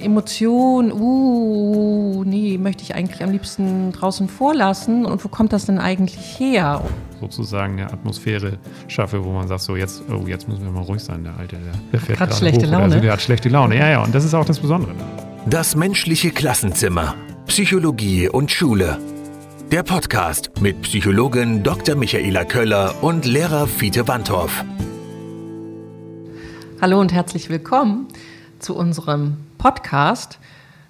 [0.00, 5.04] Emotion, uh, nee, möchte ich eigentlich am liebsten draußen vorlassen.
[5.06, 6.82] Und wo kommt das denn eigentlich her?
[7.20, 8.58] Sozusagen eine Atmosphäre
[8.88, 11.56] schaffe, wo man sagt, so jetzt, oh, jetzt müssen wir mal ruhig sein, der Alte,
[11.56, 12.84] der, der fährt gerade schlechte hoch, Laune.
[12.84, 14.94] Also, der hat schlechte Laune, ja, ja, und das ist auch das Besondere.
[15.46, 17.14] Das menschliche Klassenzimmer.
[17.46, 18.98] Psychologie und Schule.
[19.72, 21.94] Der Podcast mit Psychologin Dr.
[21.94, 24.64] Michaela Köller und Lehrer Fiete Wandhoff.
[26.80, 28.08] Hallo und herzlich willkommen
[28.58, 30.38] zu unserem Podcast.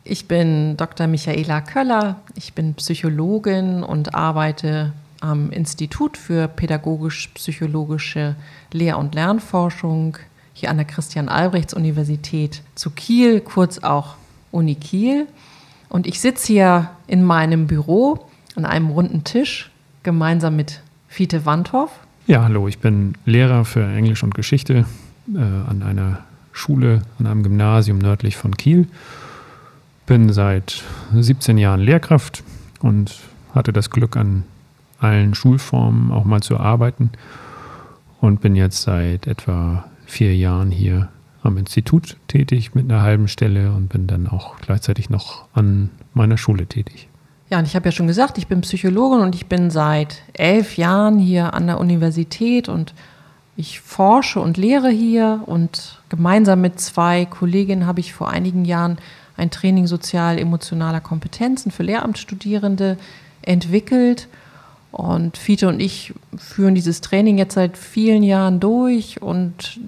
[0.05, 1.08] Ich bin Dr.
[1.08, 8.36] Michaela Köller, ich bin Psychologin und arbeite am Institut für pädagogisch-psychologische
[8.72, 10.18] Lehr- und Lernforschung
[10.54, 14.14] hier an der Christian-Albrechts-Universität zu Kiel, kurz auch
[14.53, 15.26] Uni Kiel.
[15.89, 19.73] Und ich sitze hier in meinem Büro an einem runden Tisch
[20.04, 21.90] gemeinsam mit Fiete Wandhoff.
[22.29, 24.84] Ja, hallo, ich bin Lehrer für Englisch und Geschichte
[25.34, 28.89] äh, an einer Schule, an einem Gymnasium nördlich von Kiel.
[30.07, 30.82] Bin seit
[31.14, 32.42] 17 Jahren Lehrkraft
[32.81, 33.19] und
[33.55, 34.45] hatte das Glück, an
[34.98, 37.11] allen Schulformen auch mal zu arbeiten
[38.21, 41.09] und bin jetzt seit etwa vier Jahren hier
[41.43, 46.37] am Institut tätig mit einer halben Stelle und bin dann auch gleichzeitig noch an meiner
[46.37, 47.09] Schule tätig.
[47.48, 50.77] Ja, und ich habe ja schon gesagt, ich bin Psychologin und ich bin seit elf
[50.77, 52.95] Jahren hier an der Universität und
[53.61, 58.97] ich forsche und lehre hier und gemeinsam mit zwei Kolleginnen habe ich vor einigen Jahren
[59.36, 62.97] ein Training sozial-emotionaler Kompetenzen für Lehramtsstudierende
[63.42, 64.28] entwickelt.
[64.92, 69.78] Und Fiete und ich führen dieses Training jetzt seit vielen Jahren durch und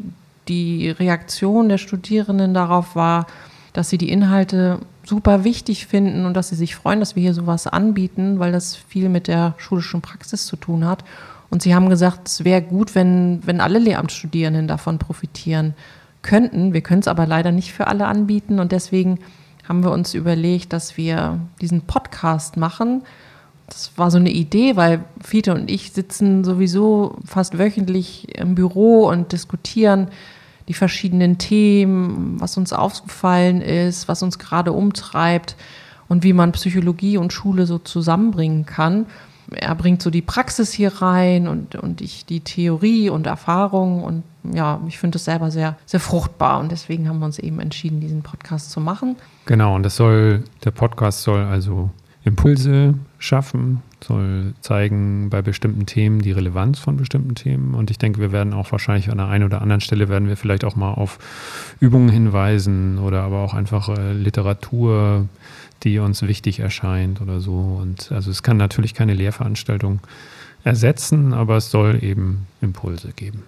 [0.48, 3.26] die Reaktion der Studierenden darauf war,
[3.72, 7.34] dass sie die Inhalte super wichtig finden und dass sie sich freuen, dass wir hier
[7.34, 11.04] sowas anbieten, weil das viel mit der schulischen Praxis zu tun hat.
[11.52, 15.74] Und sie haben gesagt, es wäre gut, wenn, wenn alle Lehramtsstudierenden davon profitieren
[16.22, 16.72] könnten.
[16.72, 19.18] Wir können es aber leider nicht für alle anbieten und deswegen
[19.68, 23.02] haben wir uns überlegt, dass wir diesen Podcast machen.
[23.66, 29.06] Das war so eine Idee, weil Fiete und ich sitzen sowieso fast wöchentlich im Büro
[29.06, 30.08] und diskutieren
[30.68, 35.56] die verschiedenen Themen, was uns aufgefallen ist, was uns gerade umtreibt
[36.08, 39.04] und wie man Psychologie und Schule so zusammenbringen kann.
[39.54, 44.22] Er bringt so die Praxis hier rein und, und ich die Theorie und Erfahrung und
[44.52, 48.00] ja, ich finde es selber sehr, sehr fruchtbar und deswegen haben wir uns eben entschieden,
[48.00, 49.16] diesen Podcast zu machen.
[49.46, 51.90] Genau, und das soll, der Podcast soll also
[52.24, 57.74] Impulse schaffen, soll zeigen bei bestimmten Themen die Relevanz von bestimmten Themen.
[57.74, 60.36] Und ich denke, wir werden auch wahrscheinlich an der einen oder anderen Stelle werden wir
[60.36, 61.18] vielleicht auch mal auf
[61.80, 65.28] Übungen hinweisen oder aber auch einfach äh, Literatur,
[65.84, 67.78] die uns wichtig erscheint oder so.
[67.80, 70.00] Und also es kann natürlich keine Lehrveranstaltung
[70.64, 73.42] ersetzen, aber es soll eben Impulse geben.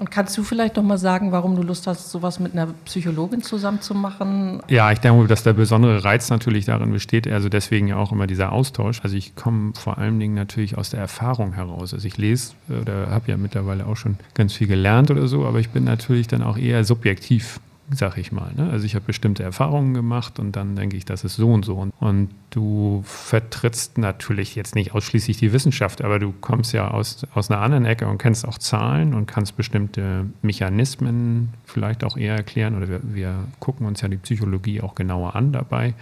[0.00, 3.42] Und kannst du vielleicht noch mal sagen, warum du Lust hast, sowas mit einer Psychologin
[3.42, 4.62] zusammen zu machen?
[4.66, 8.26] Ja, ich denke, dass der besondere Reiz natürlich darin besteht, also deswegen ja auch immer
[8.26, 9.00] dieser Austausch.
[9.02, 11.92] Also ich komme vor allen Dingen natürlich aus der Erfahrung heraus.
[11.92, 15.60] Also ich lese oder habe ja mittlerweile auch schon ganz viel gelernt oder so, aber
[15.60, 17.60] ich bin natürlich dann auch eher subjektiv
[17.92, 18.52] sag ich mal.
[18.54, 18.70] Ne?
[18.70, 21.88] Also ich habe bestimmte Erfahrungen gemacht und dann denke ich, das ist so und so.
[21.98, 27.50] Und du vertrittst natürlich jetzt nicht ausschließlich die Wissenschaft, aber du kommst ja aus, aus
[27.50, 32.76] einer anderen Ecke und kennst auch Zahlen und kannst bestimmte Mechanismen vielleicht auch eher erklären.
[32.76, 35.94] Oder wir, wir gucken uns ja die Psychologie auch genauer an dabei.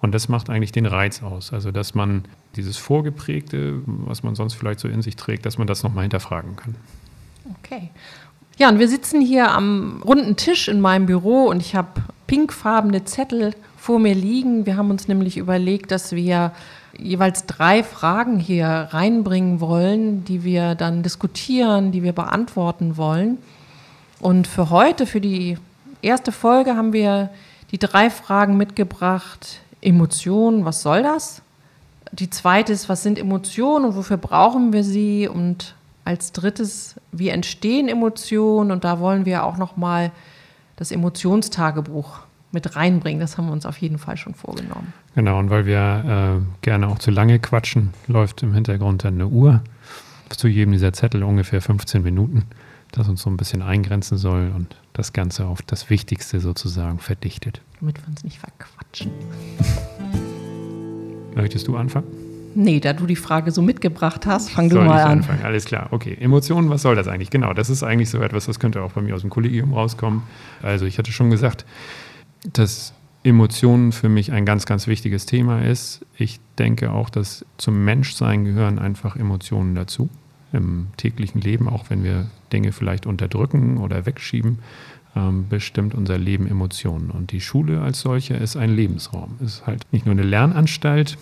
[0.00, 1.52] Und das macht eigentlich den Reiz aus.
[1.52, 2.24] Also, dass man
[2.56, 6.56] dieses Vorgeprägte, was man sonst vielleicht so in sich trägt, dass man das nochmal hinterfragen
[6.56, 6.74] kann.
[7.58, 7.90] Okay.
[8.60, 13.06] Ja, und wir sitzen hier am runden Tisch in meinem Büro und ich habe pinkfarbene
[13.06, 14.66] Zettel vor mir liegen.
[14.66, 16.52] Wir haben uns nämlich überlegt, dass wir
[16.98, 23.38] jeweils drei Fragen hier reinbringen wollen, die wir dann diskutieren, die wir beantworten wollen.
[24.20, 25.56] Und für heute, für die
[26.02, 27.30] erste Folge, haben wir
[27.70, 29.60] die drei Fragen mitgebracht.
[29.80, 31.40] Emotionen, was soll das?
[32.12, 35.28] Die zweite ist, was sind Emotionen und wofür brauchen wir sie?
[35.28, 35.74] Und
[36.10, 38.72] als drittes, wie entstehen Emotionen?
[38.72, 40.10] Und da wollen wir auch noch mal
[40.74, 42.18] das Emotionstagebuch
[42.50, 43.20] mit reinbringen.
[43.20, 44.92] Das haben wir uns auf jeden Fall schon vorgenommen.
[45.14, 49.28] Genau, und weil wir äh, gerne auch zu lange quatschen, läuft im Hintergrund dann eine
[49.28, 49.62] Uhr.
[50.30, 52.44] Zu jedem dieser Zettel ungefähr 15 Minuten,
[52.90, 57.62] das uns so ein bisschen eingrenzen soll und das Ganze auf das Wichtigste sozusagen verdichtet.
[57.78, 59.12] Damit wir uns nicht verquatschen.
[61.36, 62.29] Möchtest du anfangen?
[62.54, 65.10] Nee, da du die Frage so mitgebracht hast, fang soll du mal ich an.
[65.18, 65.42] Anfangen?
[65.44, 66.16] Alles klar, okay.
[66.20, 67.30] Emotionen, was soll das eigentlich?
[67.30, 70.22] Genau, das ist eigentlich so etwas, das könnte auch bei mir aus dem Kollegium rauskommen.
[70.62, 71.64] Also ich hatte schon gesagt,
[72.52, 72.92] dass
[73.22, 76.04] Emotionen für mich ein ganz, ganz wichtiges Thema ist.
[76.16, 80.08] Ich denke auch, dass zum Menschsein gehören einfach Emotionen dazu.
[80.52, 84.58] Im täglichen Leben, auch wenn wir Dinge vielleicht unterdrücken oder wegschieben.
[85.16, 87.10] ähm, bestimmt unser Leben Emotionen.
[87.10, 89.36] Und die Schule als solche ist ein Lebensraum.
[89.42, 91.18] Es ist halt nicht nur eine Lernanstalt,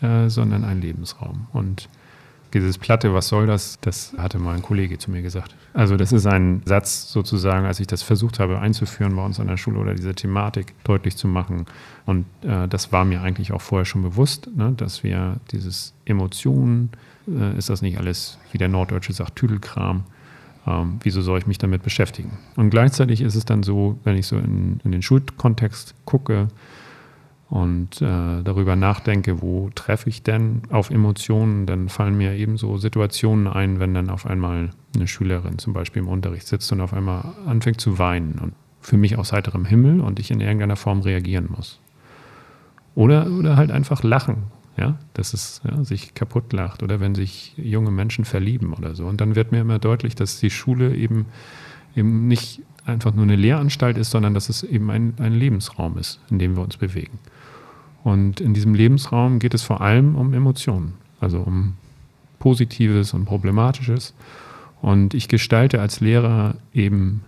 [0.00, 1.46] äh, sondern ein Lebensraum.
[1.52, 1.88] Und
[2.54, 3.78] dieses Platte, was soll das?
[3.80, 5.54] Das hatte mal ein Kollege zu mir gesagt.
[5.74, 9.48] Also das ist ein Satz sozusagen, als ich das versucht habe einzuführen bei uns an
[9.48, 11.66] der Schule oder diese Thematik deutlich zu machen.
[12.06, 16.90] Und äh, das war mir eigentlich auch vorher schon bewusst, ne, dass wir dieses Emotionen,
[17.28, 20.04] äh, ist das nicht alles, wie der Norddeutsche sagt, Tüdelkram,
[20.66, 22.38] ähm, wieso soll ich mich damit beschäftigen?
[22.56, 26.48] Und gleichzeitig ist es dann so, wenn ich so in, in den Schulkontext gucke
[27.50, 32.76] und äh, darüber nachdenke, wo treffe ich denn auf Emotionen, dann fallen mir eben so
[32.76, 36.92] Situationen ein, wenn dann auf einmal eine Schülerin zum Beispiel im Unterricht sitzt und auf
[36.92, 41.00] einmal anfängt zu weinen und für mich aus heiterem Himmel und ich in irgendeiner Form
[41.00, 41.80] reagieren muss.
[42.94, 44.44] Oder, oder halt einfach lachen
[44.78, 49.06] ja, dass es ja, sich kaputt lacht oder wenn sich junge Menschen verlieben oder so.
[49.06, 51.26] Und dann wird mir immer deutlich, dass die Schule eben,
[51.96, 56.20] eben nicht einfach nur eine Lehranstalt ist, sondern dass es eben ein, ein Lebensraum ist,
[56.30, 57.18] in dem wir uns bewegen.
[58.08, 61.74] Und in diesem Lebensraum geht es vor allem um Emotionen, also um
[62.38, 64.14] Positives und Problematisches.
[64.80, 67.22] Und ich gestalte als Lehrer eben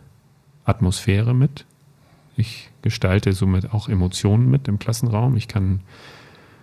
[0.65, 1.67] Atmosphäre mit.
[2.39, 5.37] Ich gestalte somit auch Emotionen mit im Klassenraum.
[5.37, 5.81] Ich kann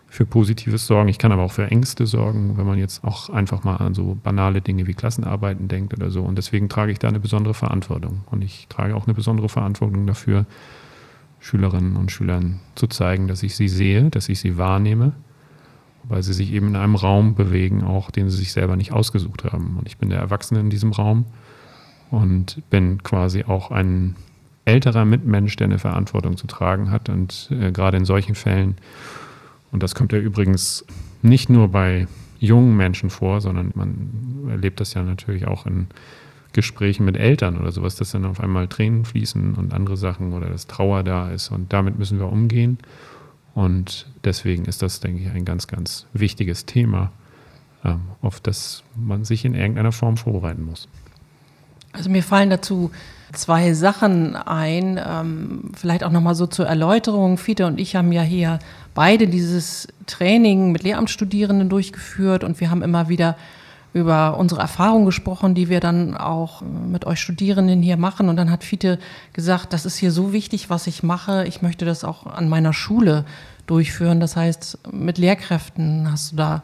[0.08, 1.10] für Positives sorgen.
[1.10, 4.18] Ich kann aber auch für Ängste sorgen, wenn man jetzt auch einfach mal an so
[4.24, 6.24] banale Dinge wie Klassenarbeiten denkt oder so.
[6.24, 8.22] Und deswegen trage ich da eine besondere Verantwortung.
[8.32, 10.48] Und ich trage auch eine besondere Verantwortung dafür,
[11.40, 15.14] Schülerinnen und Schülern zu zeigen, dass ich sie sehe, dass ich sie wahrnehme,
[16.04, 19.44] weil sie sich eben in einem Raum bewegen, auch den sie sich selber nicht ausgesucht
[19.44, 19.78] haben.
[19.78, 21.26] Und ich bin der Erwachsene in diesem Raum
[22.12, 24.16] und bin quasi auch ein
[24.66, 27.10] älterer Mitmensch, der eine Verantwortung zu tragen hat.
[27.10, 28.78] Und äh, gerade in solchen Fällen
[29.72, 30.86] und das kommt ja übrigens
[31.22, 32.08] nicht nur bei
[32.40, 35.88] jungen Menschen vor, sondern man erlebt das ja natürlich auch in
[36.58, 40.50] Gesprächen mit Eltern oder sowas, dass dann auf einmal Tränen fließen und andere Sachen oder
[40.50, 41.52] dass Trauer da ist.
[41.52, 42.80] Und damit müssen wir umgehen.
[43.54, 47.12] Und deswegen ist das, denke ich, ein ganz, ganz wichtiges Thema,
[47.86, 50.88] ähm, auf das man sich in irgendeiner Form vorbereiten muss.
[51.94, 52.90] Also mir fallen dazu
[53.34, 57.38] zwei Sachen ein, ähm, vielleicht auch nochmal so zur Erläuterung.
[57.38, 58.58] Fiete und ich haben ja hier
[58.96, 63.38] beide dieses Training mit Lehramtsstudierenden durchgeführt und wir haben immer wieder
[63.98, 68.30] über unsere Erfahrungen gesprochen, die wir dann auch mit euch Studierenden hier machen.
[68.30, 69.00] Und dann hat Fiete
[69.34, 71.46] gesagt, das ist hier so wichtig, was ich mache.
[71.48, 73.26] Ich möchte das auch an meiner Schule
[73.66, 74.20] durchführen.
[74.20, 76.64] Das heißt, mit Lehrkräften hast du da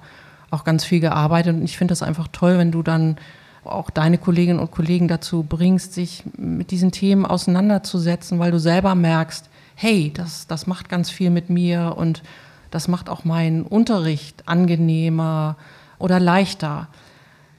[0.50, 1.56] auch ganz viel gearbeitet.
[1.56, 3.18] Und ich finde das einfach toll, wenn du dann
[3.66, 8.96] auch deine Kolleginnen und Kollegen dazu bringst, sich mit diesen Themen auseinanderzusetzen, weil du selber
[8.96, 12.24] merkst, hey, das, das macht ganz viel mit mir und
[12.72, 15.56] das macht auch meinen Unterricht angenehmer
[16.00, 16.88] oder leichter.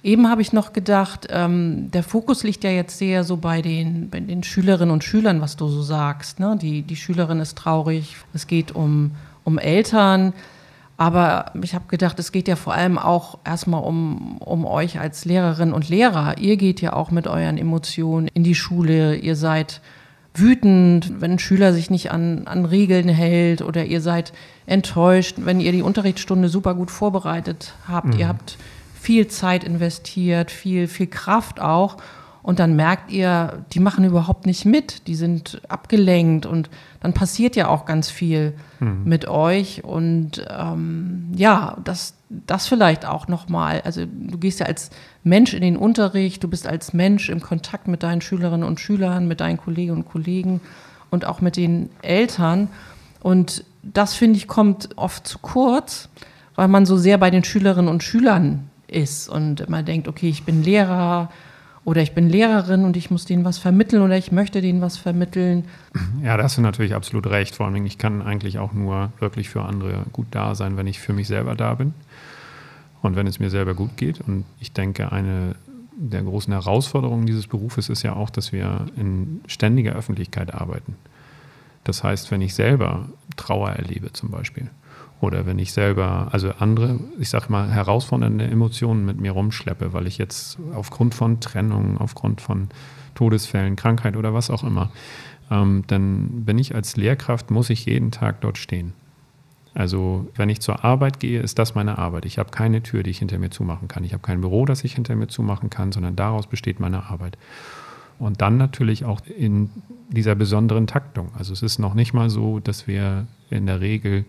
[0.04, 4.10] Eben habe ich noch gedacht, ähm, der Fokus liegt ja jetzt sehr so bei den,
[4.10, 6.40] bei den Schülerinnen und Schülern, was du so sagst.
[6.40, 6.58] Ne?
[6.60, 9.12] Die, die Schülerin ist traurig, es geht um,
[9.44, 10.34] um Eltern.
[10.98, 15.24] Aber ich habe gedacht, es geht ja vor allem auch erstmal um, um euch als
[15.24, 16.36] Lehrerinnen und Lehrer.
[16.36, 19.16] Ihr geht ja auch mit euren Emotionen in die Schule.
[19.16, 19.80] Ihr seid
[20.34, 24.34] wütend, wenn ein Schüler sich nicht an, an Regeln hält oder ihr seid
[24.66, 28.08] enttäuscht, wenn ihr die Unterrichtsstunde super gut vorbereitet habt.
[28.08, 28.20] Mhm.
[28.20, 28.58] Ihr habt
[29.04, 31.98] viel Zeit investiert, viel, viel Kraft auch.
[32.42, 36.68] Und dann merkt ihr, die machen überhaupt nicht mit, die sind abgelenkt und
[37.00, 39.02] dann passiert ja auch ganz viel mhm.
[39.04, 39.84] mit euch.
[39.84, 43.82] Und ähm, ja, das, das vielleicht auch nochmal.
[43.82, 44.90] Also du gehst ja als
[45.22, 49.28] Mensch in den Unterricht, du bist als Mensch im Kontakt mit deinen Schülerinnen und Schülern,
[49.28, 50.60] mit deinen Kolleginnen und Kollegen
[51.10, 52.68] und auch mit den Eltern.
[53.22, 56.08] Und das, finde ich, kommt oft zu kurz,
[56.54, 60.44] weil man so sehr bei den Schülerinnen und Schülern ist und immer denkt, okay, ich
[60.44, 61.30] bin Lehrer
[61.84, 64.96] oder ich bin Lehrerin und ich muss denen was vermitteln oder ich möchte denen was
[64.96, 65.64] vermitteln.
[66.22, 67.54] Ja, da hast du natürlich absolut recht.
[67.56, 70.98] Vor allem, ich kann eigentlich auch nur wirklich für andere gut da sein, wenn ich
[70.98, 71.92] für mich selber da bin
[73.02, 74.20] und wenn es mir selber gut geht.
[74.20, 75.56] Und ich denke, eine
[75.96, 80.96] der großen Herausforderungen dieses Berufes ist ja auch, dass wir in ständiger Öffentlichkeit arbeiten.
[81.84, 84.70] Das heißt, wenn ich selber Trauer erlebe zum Beispiel,
[85.20, 90.06] oder wenn ich selber, also andere, ich sage mal, herausfordernde Emotionen mit mir rumschleppe, weil
[90.06, 92.68] ich jetzt aufgrund von Trennung, aufgrund von
[93.14, 94.90] Todesfällen, Krankheit oder was auch immer,
[95.50, 98.92] ähm, dann bin ich als Lehrkraft, muss ich jeden Tag dort stehen.
[99.74, 102.24] Also wenn ich zur Arbeit gehe, ist das meine Arbeit.
[102.26, 104.04] Ich habe keine Tür, die ich hinter mir zumachen kann.
[104.04, 107.36] Ich habe kein Büro, das ich hinter mir zumachen kann, sondern daraus besteht meine Arbeit.
[108.20, 109.70] Und dann natürlich auch in
[110.08, 111.30] dieser besonderen Taktung.
[111.36, 114.24] Also es ist noch nicht mal so, dass wir in der Regel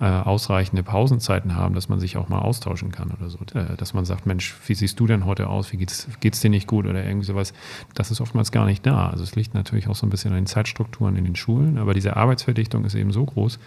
[0.00, 3.38] äh, ausreichende Pausenzeiten haben, dass man sich auch mal austauschen kann oder so.
[3.54, 5.72] Äh, dass man sagt, Mensch, wie siehst du denn heute aus?
[5.72, 7.52] Wie geht's, geht's dir nicht gut oder irgendwie sowas?
[7.94, 9.10] Das ist oftmals gar nicht da.
[9.10, 11.92] Also es liegt natürlich auch so ein bisschen an den Zeitstrukturen in den Schulen, aber
[11.92, 13.58] diese Arbeitsverdichtung ist eben so groß,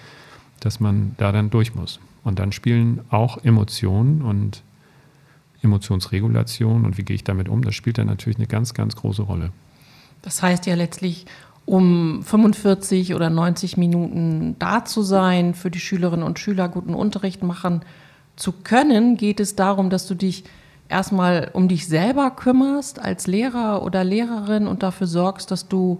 [0.59, 1.99] dass man da dann durch muss.
[2.23, 4.63] Und dann spielen auch Emotionen und
[5.61, 9.21] Emotionsregulation und wie gehe ich damit um, das spielt dann natürlich eine ganz, ganz große
[9.21, 9.51] Rolle.
[10.23, 11.25] Das heißt ja letztlich,
[11.65, 17.43] um 45 oder 90 Minuten da zu sein, für die Schülerinnen und Schüler guten Unterricht
[17.43, 17.82] machen
[18.36, 20.43] zu können, geht es darum, dass du dich
[20.89, 26.00] erstmal um dich selber kümmerst als Lehrer oder Lehrerin und dafür sorgst, dass du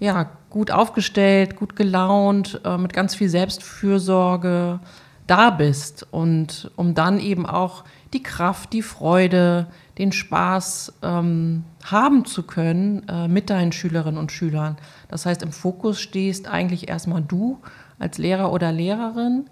[0.00, 4.80] ja gut aufgestellt, gut gelaunt, äh, mit ganz viel Selbstfürsorge
[5.26, 6.06] da bist.
[6.10, 9.66] Und um dann eben auch die Kraft, die Freude,
[9.98, 14.76] den Spaß ähm, haben zu können äh, mit deinen Schülerinnen und Schülern.
[15.08, 17.60] Das heißt, im Fokus stehst eigentlich erstmal du
[17.98, 19.46] als Lehrer oder Lehrerin.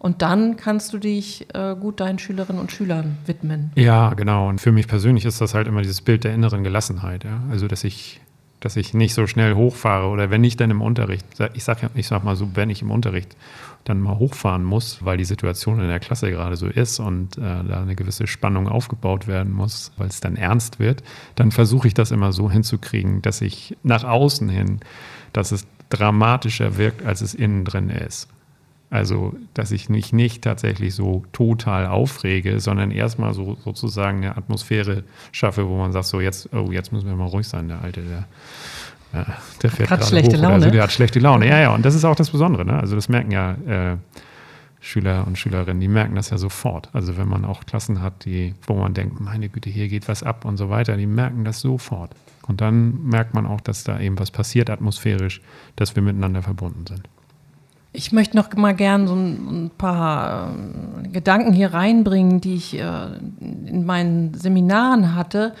[0.00, 3.72] Und dann kannst du dich äh, gut deinen Schülerinnen und Schülern widmen.
[3.74, 4.48] Ja, genau.
[4.48, 7.24] Und für mich persönlich ist das halt immer dieses Bild der inneren Gelassenheit.
[7.24, 7.42] Ja?
[7.50, 8.20] Also, dass ich,
[8.60, 11.24] dass ich nicht so schnell hochfahre oder wenn ich dann im Unterricht,
[11.54, 13.36] ich sag, ich sag mal so, wenn ich im Unterricht
[13.84, 17.40] dann mal hochfahren muss, weil die Situation in der Klasse gerade so ist und äh,
[17.40, 21.02] da eine gewisse Spannung aufgebaut werden muss, weil es dann ernst wird,
[21.36, 24.80] dann versuche ich das immer so hinzukriegen, dass ich nach außen hin,
[25.32, 28.28] dass es dramatischer wirkt, als es innen drin ist.
[28.90, 35.04] Also, dass ich mich nicht tatsächlich so total aufrege, sondern erstmal so sozusagen eine Atmosphäre
[35.30, 38.00] schaffe, wo man sagt, so jetzt, oh, jetzt müssen wir mal ruhig sein, der Alte,
[38.00, 38.24] der
[39.12, 39.26] ja,
[39.62, 40.54] der fährt hat schlechte hoch, Laune.
[40.54, 41.48] Also der hat schlechte Laune.
[41.48, 41.74] Ja, ja.
[41.74, 42.64] Und das ist auch das Besondere.
[42.64, 42.78] Ne?
[42.78, 43.96] Also das merken ja äh,
[44.80, 46.90] Schüler und Schülerinnen, die merken das ja sofort.
[46.92, 50.22] Also wenn man auch Klassen hat, die, wo man denkt, meine Güte, hier geht was
[50.22, 52.10] ab und so weiter, die merken das sofort.
[52.46, 55.40] Und dann merkt man auch, dass da eben was passiert atmosphärisch,
[55.76, 57.08] dass wir miteinander verbunden sind.
[57.98, 60.54] Ich möchte noch mal gern so ein, paar
[61.02, 62.82] äh, Gedanken hier reinbringen, die ich äh,
[63.40, 65.52] in meinen Seminaren hatte.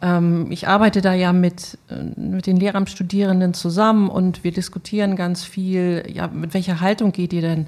[0.00, 5.44] Ähm, ich arbeite da ja mit, äh, mit den Lehramtsstudierenden zusammen und wir diskutieren ganz
[5.44, 7.66] viel, ja, mit welcher Haltung geht ihr denn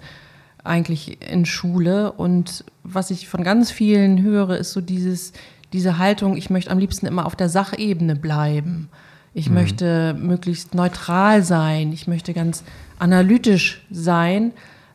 [0.64, 2.10] eigentlich in Schule?
[2.12, 5.34] Und was ich von ganz vielen höre, ist so dieses,
[5.74, 8.88] diese Haltung, ich möchte am liebsten immer auf der Sachebene bleiben.
[9.34, 9.56] Ich mhm.
[9.56, 11.92] möchte möglichst neutral sein.
[11.92, 12.64] Ich möchte ganz
[12.98, 14.52] analytisch sein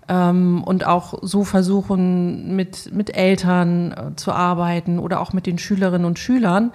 [0.07, 5.57] ähm, und auch so versuchen, mit, mit Eltern äh, zu arbeiten oder auch mit den
[5.57, 6.71] Schülerinnen und Schülern.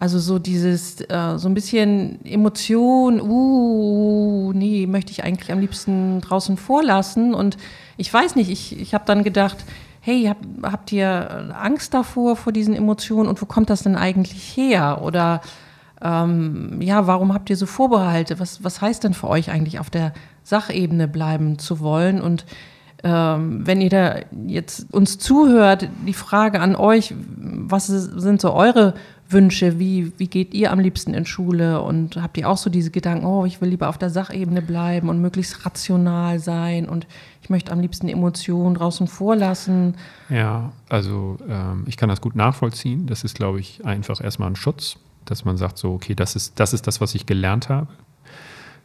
[0.00, 6.20] Also so dieses, äh, so ein bisschen Emotion, uh, nee, möchte ich eigentlich am liebsten
[6.20, 7.34] draußen vorlassen.
[7.34, 7.56] Und
[7.96, 9.58] ich weiß nicht, ich, ich habe dann gedacht,
[10.00, 14.56] hey, hab, habt ihr Angst davor, vor diesen Emotionen und wo kommt das denn eigentlich
[14.56, 15.02] her?
[15.04, 15.40] Oder
[16.02, 18.40] ähm, ja, warum habt ihr so Vorbehalte?
[18.40, 20.12] Was, was heißt denn für euch eigentlich auf der
[20.42, 22.20] Sachebene bleiben zu wollen?
[22.20, 22.44] Und
[23.04, 28.94] ähm, wenn ihr da jetzt uns zuhört, die Frage an euch, was sind so eure
[29.28, 29.78] Wünsche?
[29.78, 31.82] Wie, wie geht ihr am liebsten in Schule?
[31.82, 35.08] Und habt ihr auch so diese Gedanken, oh, ich will lieber auf der Sachebene bleiben
[35.08, 37.06] und möglichst rational sein und
[37.42, 39.96] ich möchte am liebsten Emotionen draußen vorlassen?
[40.28, 43.06] Ja, also ähm, ich kann das gut nachvollziehen.
[43.06, 46.60] Das ist, glaube ich, einfach erstmal ein Schutz, dass man sagt, so, okay, das ist,
[46.60, 47.88] das ist das, was ich gelernt habe.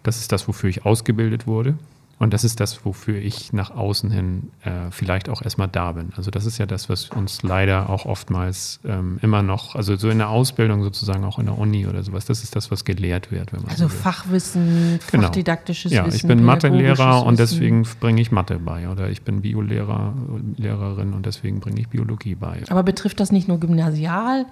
[0.03, 1.77] Das ist das, wofür ich ausgebildet wurde.
[2.19, 6.13] Und das ist das, wofür ich nach außen hin äh, vielleicht auch erstmal da bin.
[6.17, 10.09] Also das ist ja das, was uns leider auch oftmals ähm, immer noch, also so
[10.09, 13.31] in der Ausbildung sozusagen, auch in der Uni oder sowas, das ist das, was gelehrt
[13.31, 13.53] wird.
[13.53, 15.25] also so Fachwissen, genau.
[15.25, 16.27] fachdidaktisches ja, Wissen.
[16.27, 18.89] Ja, ich bin Mathelehrer und deswegen bringe ich Mathe bei.
[18.89, 20.15] Oder ich bin Biolehrer,
[20.55, 22.63] Lehrerin und deswegen bringe ich Biologie bei.
[22.69, 24.47] Aber betrifft das nicht nur Gymnasial?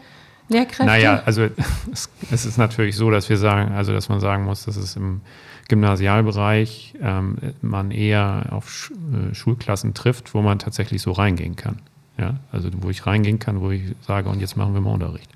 [0.49, 0.85] Lehrkräfte?
[0.85, 1.43] Naja, also
[1.91, 4.95] es, es ist natürlich so, dass wir sagen, also dass man sagen muss, dass es
[4.95, 5.21] im
[5.67, 11.79] Gymnasialbereich ähm, man eher auf Sch äh, Schulklassen trifft, wo man tatsächlich so reingehen kann.
[12.17, 12.35] Ja?
[12.51, 15.29] Also wo ich reingehen kann, wo ich sage, und jetzt machen wir mal Unterricht.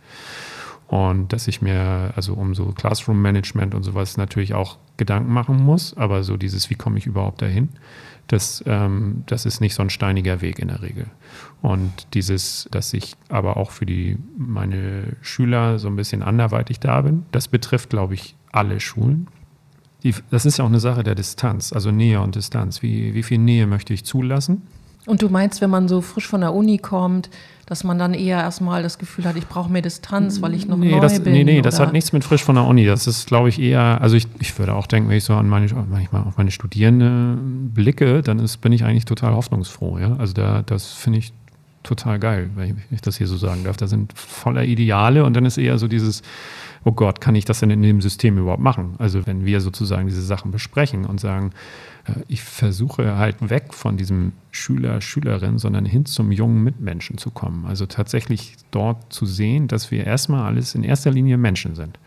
[0.87, 5.95] Und dass ich mir also um so Classroom-Management und sowas natürlich auch Gedanken machen muss,
[5.95, 7.69] aber so dieses, wie komme ich überhaupt dahin,
[8.27, 11.07] das, ähm, das ist nicht so ein steiniger Weg in der Regel.
[11.61, 17.01] Und dieses, dass ich aber auch für die, meine Schüler so ein bisschen anderweitig da
[17.01, 19.27] bin, das betrifft, glaube ich, alle Schulen.
[20.03, 22.81] Die, das ist ja auch eine Sache der Distanz, also Nähe und Distanz.
[22.81, 24.61] Wie, wie viel Nähe möchte ich zulassen?
[25.05, 27.29] Und du meinst, wenn man so frisch von der Uni kommt,
[27.65, 30.77] dass man dann eher erstmal das Gefühl hat, ich brauche mehr Distanz, weil ich noch
[30.77, 31.33] nee, neu das, bin?
[31.33, 32.85] Nee, nee, das hat nichts mit frisch von der Uni.
[32.85, 35.49] Das ist, glaube ich, eher, also ich, ich würde auch denken, wenn ich so an
[35.49, 39.99] meine, manchmal auf meine Studierende blicke, dann ist, bin ich eigentlich total hoffnungsfroh.
[39.99, 40.15] Ja?
[40.17, 41.33] Also da, das finde ich
[41.83, 43.77] total geil, wenn ich, das hier so sagen darf.
[43.77, 46.21] Da sind voller Ideale und dann ist eher so dieses,
[46.83, 48.95] oh Gott, kann ich das denn in dem System überhaupt machen?
[48.97, 51.51] Also wenn wir sozusagen diese Sachen besprechen und sagen,
[52.05, 57.31] äh, ich versuche halt weg von diesem Schüler, Schülerin, sondern hin zum jungen Mitmenschen zu
[57.31, 57.65] kommen.
[57.65, 61.97] Also tatsächlich dort zu sehen, dass wir erstmal alles in erster Linie Menschen sind.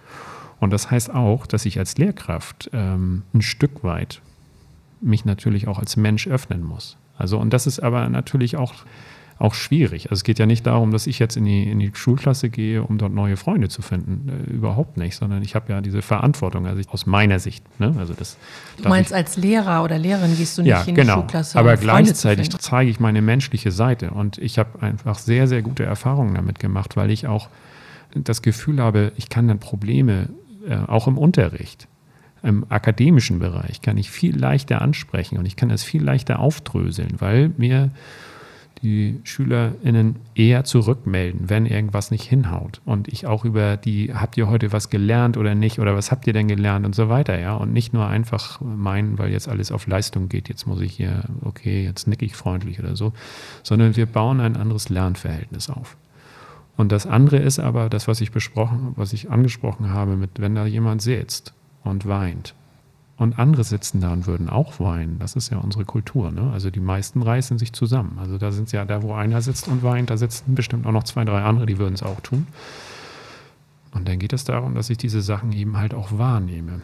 [0.60, 4.20] Und das heißt auch, dass ich als Lehrkraft ähm, ein Stück weit
[5.00, 6.96] mich natürlich auch als Mensch öffnen muss.
[7.18, 8.74] Also, und das ist aber natürlich auch
[9.42, 10.06] auch schwierig.
[10.06, 12.82] Also es geht ja nicht darum, dass ich jetzt in die, in die Schulklasse gehe,
[12.82, 14.28] um dort neue Freunde zu finden.
[14.28, 17.64] Äh, überhaupt nicht, sondern ich habe ja diese Verantwortung, also aus meiner Sicht.
[17.80, 17.94] Ne?
[17.98, 18.36] Also das,
[18.80, 21.14] du meinst, als Lehrer oder Lehrerin gehst du nicht ja, in genau.
[21.14, 21.58] die Schulklasse.
[21.58, 24.12] Aber um gleichzeitig zeige ich meine menschliche Seite.
[24.12, 27.48] Und ich habe einfach sehr, sehr gute Erfahrungen damit gemacht, weil ich auch
[28.14, 30.28] das Gefühl habe, ich kann dann Probleme
[30.68, 31.88] äh, auch im Unterricht
[32.44, 37.20] im akademischen Bereich kann ich viel leichter ansprechen und ich kann das viel leichter aufdröseln,
[37.20, 37.92] weil mir
[38.82, 42.80] die SchülerInnen eher zurückmelden, wenn irgendwas nicht hinhaut.
[42.84, 45.78] Und ich auch über die, habt ihr heute was gelernt oder nicht?
[45.78, 47.54] Oder was habt ihr denn gelernt und so weiter, ja?
[47.54, 51.24] Und nicht nur einfach meinen, weil jetzt alles auf Leistung geht, jetzt muss ich hier,
[51.42, 53.12] okay, jetzt nick ich freundlich oder so,
[53.62, 55.96] sondern wir bauen ein anderes Lernverhältnis auf.
[56.76, 60.54] Und das andere ist aber das, was ich besprochen, was ich angesprochen habe, mit wenn
[60.54, 62.54] da jemand sitzt und weint
[63.22, 65.18] und andere sitzen da und würden auch weinen.
[65.18, 66.30] Das ist ja unsere Kultur.
[66.30, 66.50] Ne?
[66.52, 68.18] Also die meisten reißen sich zusammen.
[68.20, 71.04] Also da sind ja da, wo einer sitzt und weint, da sitzen bestimmt auch noch
[71.04, 72.46] zwei, drei andere, die würden es auch tun.
[73.92, 76.80] Und dann geht es darum, dass ich diese Sachen eben halt auch wahrnehme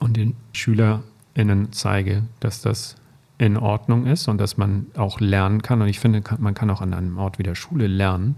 [0.00, 2.96] und den SchülerInnen zeige, dass das
[3.38, 5.80] in Ordnung ist und dass man auch lernen kann.
[5.80, 8.36] Und ich finde, man kann auch an einem Ort wie der Schule lernen,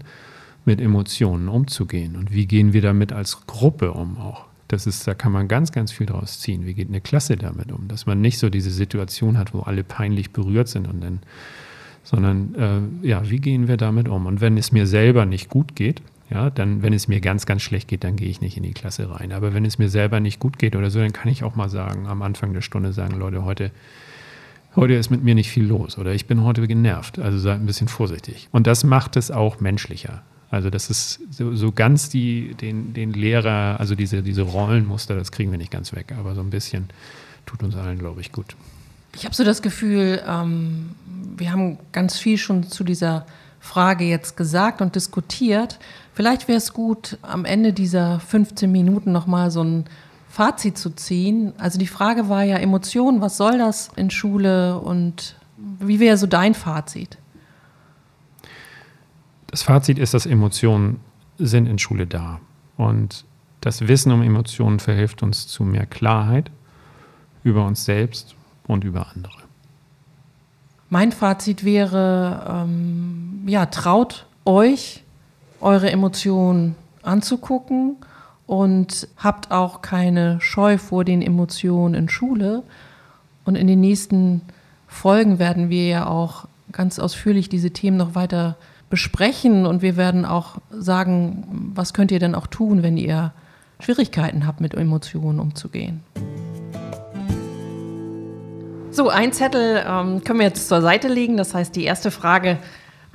[0.63, 2.15] mit Emotionen umzugehen.
[2.15, 4.45] Und wie gehen wir damit als Gruppe um auch?
[4.71, 6.65] Das ist, da kann man ganz, ganz viel draus ziehen.
[6.65, 7.87] Wie geht eine Klasse damit um?
[7.89, 11.19] Dass man nicht so diese Situation hat, wo alle peinlich berührt sind und dann,
[12.03, 12.55] sondern
[13.03, 14.25] äh, ja, wie gehen wir damit um?
[14.25, 17.61] Und wenn es mir selber nicht gut geht, ja, dann, wenn es mir ganz, ganz
[17.61, 19.33] schlecht geht, dann gehe ich nicht in die Klasse rein.
[19.33, 21.67] Aber wenn es mir selber nicht gut geht oder so, dann kann ich auch mal
[21.67, 23.71] sagen, am Anfang der Stunde sagen, Leute, heute,
[24.77, 27.19] heute ist mit mir nicht viel los oder ich bin heute genervt.
[27.19, 28.47] Also seid ein bisschen vorsichtig.
[28.53, 30.23] Und das macht es auch menschlicher.
[30.51, 35.31] Also das ist so, so, ganz die, den, den Lehrer, also diese, diese Rollenmuster, das
[35.31, 36.89] kriegen wir nicht ganz weg, aber so ein bisschen
[37.45, 38.57] tut uns allen, glaube ich, gut.
[39.15, 40.91] Ich habe so das Gefühl, ähm,
[41.37, 43.25] wir haben ganz viel schon zu dieser
[43.61, 45.79] Frage jetzt gesagt und diskutiert.
[46.13, 49.85] Vielleicht wäre es gut, am Ende dieser 15 Minuten nochmal so ein
[50.29, 51.53] Fazit zu ziehen.
[51.59, 55.35] Also die Frage war ja Emotionen, was soll das in Schule und
[55.79, 57.17] wie wäre so dein Fazit?
[59.51, 61.01] Das Fazit ist, dass Emotionen
[61.37, 62.39] sind in Schule da.
[62.77, 63.25] Und
[63.59, 66.49] das Wissen um Emotionen verhilft uns zu mehr Klarheit
[67.43, 68.35] über uns selbst
[68.65, 69.33] und über andere.
[70.89, 75.03] Mein Fazit wäre, ähm, ja, traut euch,
[75.59, 77.97] eure Emotionen anzugucken
[78.47, 82.63] und habt auch keine Scheu vor den Emotionen in Schule.
[83.45, 84.41] Und in den nächsten
[84.87, 88.57] Folgen werden wir ja auch ganz ausführlich diese Themen noch weiter
[88.91, 93.33] besprechen und wir werden auch sagen, was könnt ihr denn auch tun, wenn ihr
[93.79, 96.03] Schwierigkeiten habt, mit Emotionen umzugehen.
[98.91, 101.37] So, ein Zettel ähm, können wir jetzt zur Seite legen.
[101.37, 102.59] Das heißt, die erste Frage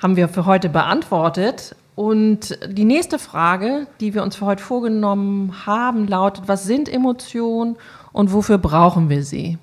[0.03, 1.77] haben wir für heute beantwortet.
[1.95, 7.77] Und die nächste Frage, die wir uns für heute vorgenommen haben, lautet, was sind Emotionen
[8.13, 9.59] und wofür brauchen wir sie?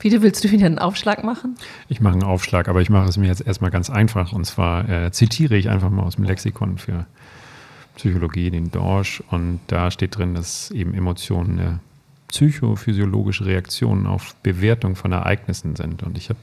[0.00, 1.56] Peter, willst du wieder einen Aufschlag machen?
[1.88, 4.32] Ich mache einen Aufschlag, aber ich mache es mir jetzt erstmal ganz einfach.
[4.32, 7.04] Und zwar äh, zitiere ich einfach mal aus dem Lexikon für
[7.96, 9.22] Psychologie, den Dorsch.
[9.30, 11.80] Und da steht drin, dass eben Emotionen eine
[12.28, 16.02] psychophysiologische Reaktion auf Bewertung von Ereignissen sind.
[16.02, 16.38] Und ich habe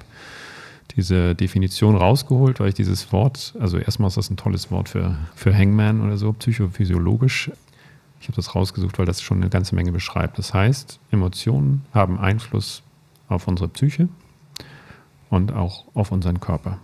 [0.96, 5.18] diese Definition rausgeholt, weil ich dieses Wort, also erstmal ist das ein tolles Wort für,
[5.36, 7.50] für Hangman oder so, psychophysiologisch.
[8.22, 10.38] Ich habe das rausgesucht, weil das schon eine ganze Menge beschreibt.
[10.38, 12.84] Das heißt, Emotionen haben Einfluss
[13.28, 14.10] auf unsere Psyche
[15.30, 16.80] und auch auf unseren Körper.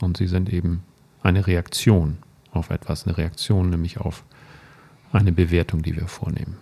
[0.00, 0.82] Und sie sind eben
[1.22, 2.18] eine Reaktion
[2.52, 4.24] auf etwas, eine Reaktion nämlich auf
[5.12, 6.56] eine Bewertung, die wir vornehmen.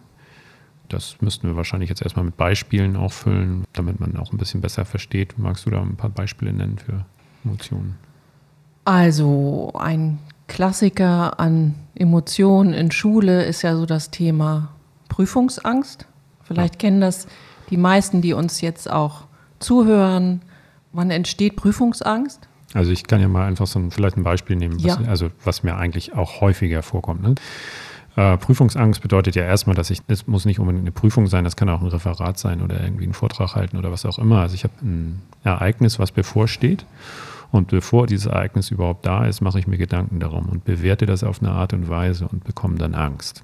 [0.88, 4.85] Das müssten wir wahrscheinlich jetzt erstmal mit Beispielen auffüllen, damit man auch ein bisschen besser
[4.85, 5.38] versteht.
[5.38, 7.05] Magst du da ein paar Beispiele nennen für
[7.44, 7.97] Emotionen?
[8.85, 14.71] Also ein Klassiker an Emotionen in Schule ist ja so das Thema
[15.11, 16.07] Prüfungsangst.
[16.42, 16.79] Vielleicht ja.
[16.79, 17.27] kennen das
[17.70, 19.22] die meisten, die uns jetzt auch
[19.59, 20.42] zuhören,
[20.92, 22.48] wann entsteht Prüfungsangst?
[22.74, 25.09] Also ich kann ja mal einfach so ein, vielleicht ein Beispiel nehmen, was, ja.
[25.09, 27.22] also was mir eigentlich auch häufiger vorkommt.
[27.22, 27.35] Ne?
[28.16, 31.57] Äh, Prüfungsangst bedeutet ja erstmal, dass ich, es muss nicht unbedingt eine Prüfung sein, das
[31.57, 34.40] kann auch ein Referat sein oder irgendwie einen Vortrag halten oder was auch immer.
[34.40, 36.85] Also ich habe ein Ereignis, was bevorsteht.
[37.50, 41.24] Und bevor dieses Ereignis überhaupt da ist, mache ich mir Gedanken darum und bewerte das
[41.24, 43.42] auf eine Art und Weise und bekomme dann Angst.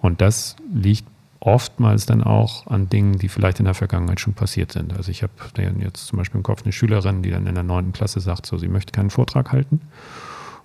[0.00, 1.04] Und das liegt
[1.40, 4.96] oftmals dann auch an Dingen, die vielleicht in der Vergangenheit schon passiert sind.
[4.96, 5.32] Also ich habe
[5.80, 8.58] jetzt zum Beispiel im Kopf eine Schülerin, die dann in der neunten Klasse sagt, so,
[8.58, 9.80] sie möchte keinen Vortrag halten.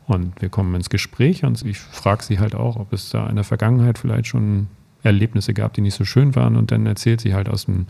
[0.08, 3.36] Und wir kommen ins Gespräch und ich frage sie halt auch, ob es da in
[3.36, 4.68] der Vergangenheit vielleicht schon
[5.04, 6.56] Erlebnisse gab, die nicht so schön waren.
[6.56, 7.86] Und dann erzählt sie halt aus, dem,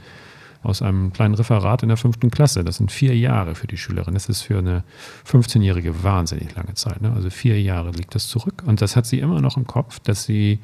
[0.62, 2.63] aus einem kleinen Referat in der fünften Klasse.
[2.63, 4.13] Das sind vier Jahre für die Schülerin.
[4.13, 4.84] Das ist für eine
[5.26, 7.02] 15-Jährige wahnsinnig lange Zeit.
[7.02, 7.12] Ne?
[7.13, 8.63] Also vier Jahre liegt das zurück.
[8.65, 10.60] Und das hat sie immer noch im Kopf, dass sie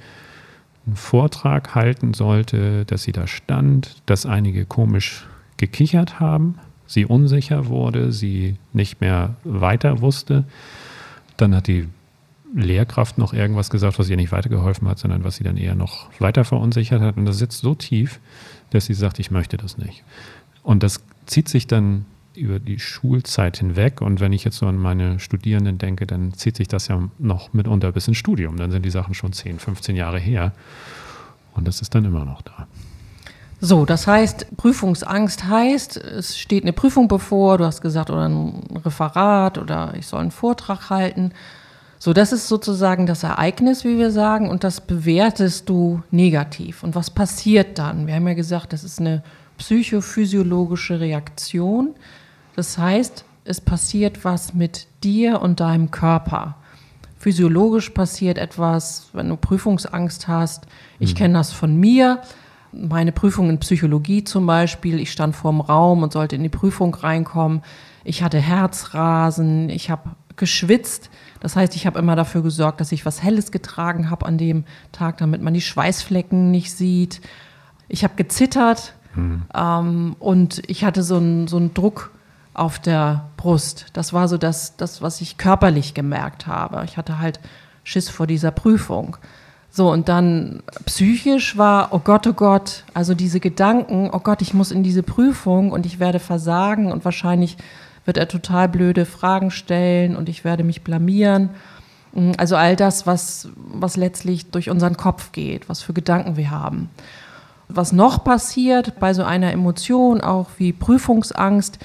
[0.90, 6.56] einen Vortrag halten sollte, dass sie da stand, dass einige komisch gekichert haben,
[6.88, 10.46] sie unsicher wurde, sie nicht mehr weiter wusste.
[11.38, 11.88] Dann hat die
[12.56, 16.10] Lehrkraft noch irgendwas gesagt, was ihr nicht weitergeholfen hat, sondern was sie dann eher noch
[16.20, 17.18] weiter verunsichert hat.
[17.18, 18.20] Und das sitzt so tief,
[18.72, 20.04] dass sie sagt, ich möchte das nicht.
[20.64, 22.06] Und das zieht sich dann
[22.40, 24.02] über die Schulzeit hinweg.
[24.02, 27.54] Und wenn ich jetzt so an meine Studierenden denke, dann zieht sich das ja noch
[27.54, 28.58] mitunter bis ins Studium.
[28.58, 30.54] Dann sind die Sachen schon 10, 15 Jahre her.
[31.56, 32.68] Und das ist dann immer noch da.
[33.62, 38.64] So, das heißt, Prüfungsangst heißt, es steht eine Prüfung bevor, du hast gesagt, oder ein
[38.86, 41.34] Referat oder ich soll einen Vortrag halten.
[41.98, 46.84] So, das ist sozusagen das Ereignis, wie wir sagen, und das bewertest du negativ.
[46.84, 48.08] Und was passiert dann?
[48.08, 49.22] Wir haben ja gesagt, das ist eine
[49.58, 51.96] psychophysiologische Reaktion.
[52.56, 56.56] Das heißt, es passiert was mit dir und deinem Körper.
[57.18, 60.68] Physiologisch passiert etwas, wenn du Prüfungsangst hast.
[61.00, 61.18] Ich mhm.
[61.18, 62.22] kenne das von mir.
[62.72, 65.00] Meine Prüfung in Psychologie zum Beispiel.
[65.00, 67.62] Ich stand vor dem Raum und sollte in die Prüfung reinkommen.
[68.04, 69.70] Ich hatte Herzrasen.
[69.70, 71.10] Ich habe geschwitzt.
[71.40, 74.64] Das heißt, ich habe immer dafür gesorgt, dass ich was Helles getragen habe an dem
[74.92, 77.22] Tag, damit man die Schweißflecken nicht sieht.
[77.88, 79.44] Ich habe gezittert mhm.
[79.54, 82.12] ähm, und ich hatte so einen so Druck
[82.60, 83.88] auf der Brust.
[83.94, 86.84] Das war so das, das, was ich körperlich gemerkt habe.
[86.86, 87.40] Ich hatte halt
[87.84, 89.18] Schiss vor dieser Prüfung.
[89.72, 94.54] So, und dann psychisch war, oh Gott, oh Gott, also diese Gedanken, oh Gott, ich
[94.54, 97.56] muss in diese Prüfung und ich werde versagen und wahrscheinlich
[98.06, 101.52] wird er total blöde Fragen stellen und ich werde mich blamieren.
[102.14, 106.50] Mm, also all das, was, was letztlich durch unseren Kopf geht, was für Gedanken wir
[106.50, 106.90] haben.
[107.68, 111.78] Was noch passiert bei so einer Emotion, auch wie Prüfungsangst,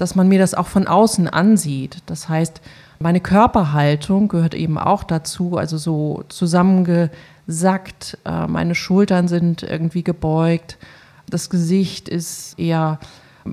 [0.00, 1.98] dass man mir das auch von außen ansieht.
[2.06, 2.60] Das heißt,
[2.98, 10.78] meine Körperhaltung gehört eben auch dazu, also so zusammengesackt, äh, meine Schultern sind irgendwie gebeugt,
[11.28, 12.98] das Gesicht ist eher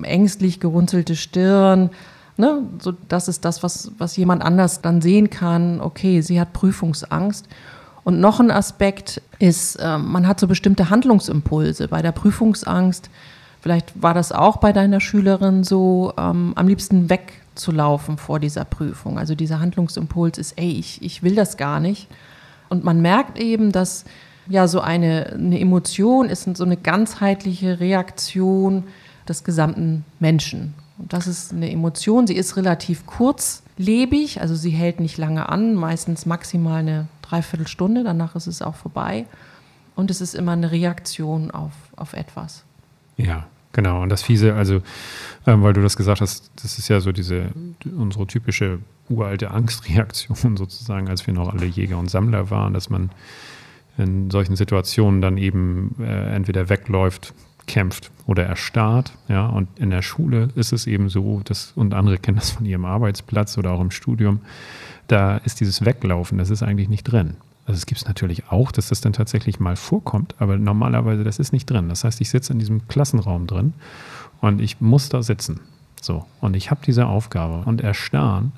[0.02, 1.90] ängstlich gerunzelte Stirn,
[2.38, 2.62] Ne?
[2.78, 5.80] So, das ist das, was, was jemand anders dann sehen kann.
[5.80, 7.48] Okay, sie hat Prüfungsangst.
[8.04, 13.10] Und noch ein Aspekt ist, äh, man hat so bestimmte Handlungsimpulse bei der Prüfungsangst.
[13.68, 19.18] Vielleicht war das auch bei deiner Schülerin so, ähm, am liebsten wegzulaufen vor dieser Prüfung.
[19.18, 22.08] Also dieser Handlungsimpuls ist, ey, ich, ich will das gar nicht.
[22.70, 24.06] Und man merkt eben, dass
[24.48, 28.84] ja so eine, eine Emotion ist so eine ganzheitliche Reaktion
[29.28, 30.72] des gesamten Menschen.
[30.96, 35.74] Und das ist eine Emotion, sie ist relativ kurzlebig, also sie hält nicht lange an,
[35.74, 39.26] meistens maximal eine Dreiviertelstunde, danach ist es auch vorbei.
[39.94, 42.64] Und es ist immer eine Reaktion auf, auf etwas.
[43.18, 44.02] Ja, genau.
[44.02, 44.82] Und das Fiese, also,
[45.46, 47.46] ähm, weil du das gesagt hast, das ist ja so diese,
[47.96, 53.10] unsere typische uralte Angstreaktion sozusagen, als wir noch alle Jäger und Sammler waren, dass man
[53.96, 57.34] in solchen Situationen dann eben äh, entweder wegläuft,
[57.66, 59.12] kämpft oder erstarrt.
[59.28, 62.64] Ja, und in der Schule ist es eben so, dass, und andere kennen das von
[62.64, 64.40] ihrem Arbeitsplatz oder auch im Studium,
[65.08, 67.36] da ist dieses Weglaufen, das ist eigentlich nicht drin.
[67.68, 71.38] Also es gibt es natürlich auch, dass das dann tatsächlich mal vorkommt, aber normalerweise das
[71.38, 71.90] ist nicht drin.
[71.90, 73.74] Das heißt, ich sitze in diesem Klassenraum drin
[74.40, 75.60] und ich muss da sitzen.
[76.00, 78.52] So, und ich habe diese Aufgabe und erstarren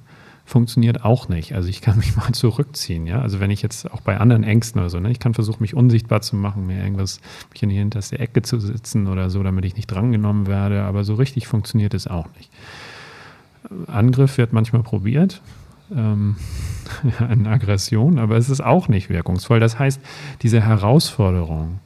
[0.44, 1.56] funktioniert auch nicht.
[1.56, 3.20] Also ich kann mich mal zurückziehen, ja.
[3.20, 5.74] Also wenn ich jetzt auch bei anderen Ängsten oder so, ne, ich kann versuchen, mich
[5.74, 7.20] unsichtbar zu machen, mir irgendwas,
[7.52, 11.02] mich in die hinterste Ecke zu sitzen oder so, damit ich nicht drangenommen werde, aber
[11.02, 12.48] so richtig funktioniert es auch nicht.
[13.88, 15.42] Angriff wird manchmal probiert,
[15.94, 16.37] ähm,
[17.18, 19.61] eine Aggression, aber es ist auch nicht wirkungsvoll.
[19.61, 20.00] Das heißt,
[20.42, 21.81] diese Herausforderung,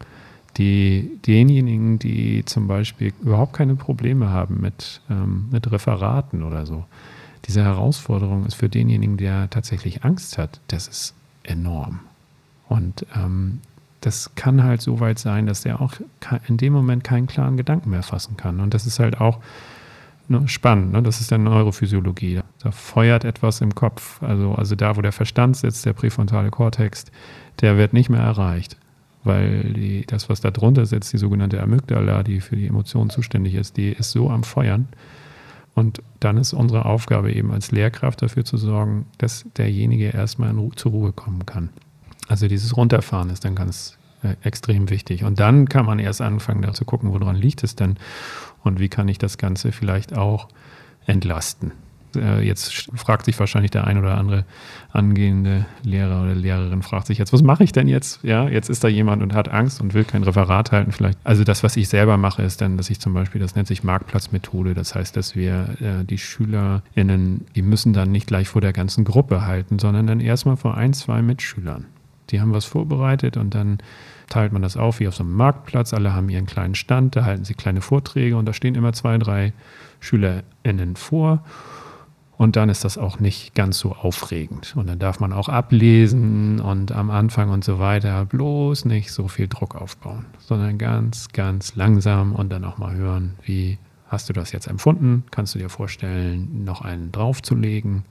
[0.56, 6.84] die denjenigen, die zum Beispiel überhaupt keine Probleme haben mit, ähm, mit Referaten oder so,
[7.46, 12.00] diese Herausforderung ist für denjenigen, der tatsächlich Angst hat, das ist enorm.
[12.68, 13.60] Und ähm,
[14.00, 15.94] das kann halt so weit sein, dass der auch
[16.46, 18.60] in dem Moment keinen klaren Gedanken mehr fassen kann.
[18.60, 19.40] Und das ist halt auch
[20.28, 20.92] ne, spannend.
[20.92, 21.02] Ne?
[21.02, 22.40] Das ist dann Neurophysiologie.
[22.62, 24.22] Da feuert etwas im Kopf.
[24.22, 27.06] Also, also da, wo der Verstand sitzt, der präfrontale Kortex,
[27.60, 28.76] der wird nicht mehr erreicht.
[29.22, 33.54] Weil die, das, was da drunter sitzt, die sogenannte Amygdala, die für die Emotionen zuständig
[33.54, 34.88] ist, die ist so am Feuern,
[35.74, 40.70] und dann ist unsere Aufgabe eben als Lehrkraft dafür zu sorgen, dass derjenige erstmal Ru
[40.70, 41.70] zur Ruhe kommen kann.
[42.28, 45.24] Also dieses Runterfahren ist dann ganz äh, extrem wichtig.
[45.24, 47.96] Und dann kann man erst anfangen, da zu gucken, woran liegt es denn
[48.62, 50.48] und wie kann ich das Ganze vielleicht auch
[51.06, 51.72] entlasten.
[52.16, 54.44] Äh, jetzt fragt sich wahrscheinlich der ein oder andere
[54.92, 58.22] angehende Lehrer oder Lehrerin, fragt sich jetzt, was mache ich denn jetzt?
[58.22, 61.18] Ja, jetzt ist da jemand und hat Angst und will kein Referat halten vielleicht.
[61.24, 63.84] Also das, was ich selber mache, ist dann, dass ich zum Beispiel, das nennt sich
[63.84, 64.74] Marktplatzmethode.
[64.74, 69.04] Das heißt, dass wir äh, die SchülerInnen, die müssen dann nicht gleich vor der ganzen
[69.04, 71.86] Gruppe halten, sondern dann erstmal vor ein, zwei Mitschülern.
[72.30, 73.78] Die haben was vorbereitet und dann
[74.28, 75.92] teilt man das auf wie auf so einem Marktplatz.
[75.92, 79.18] Alle haben ihren kleinen Stand, da halten sie kleine Vorträge und da stehen immer zwei,
[79.18, 79.52] drei
[80.00, 81.44] SchülerInnen vor.
[82.36, 84.74] Und dann ist das auch nicht ganz so aufregend.
[84.76, 89.28] Und dann darf man auch ablesen und am Anfang und so weiter bloß nicht so
[89.28, 94.32] viel Druck aufbauen, sondern ganz, ganz langsam und dann auch mal hören, wie hast du
[94.32, 95.24] das jetzt empfunden?
[95.30, 98.04] Kannst du dir vorstellen, noch einen draufzulegen?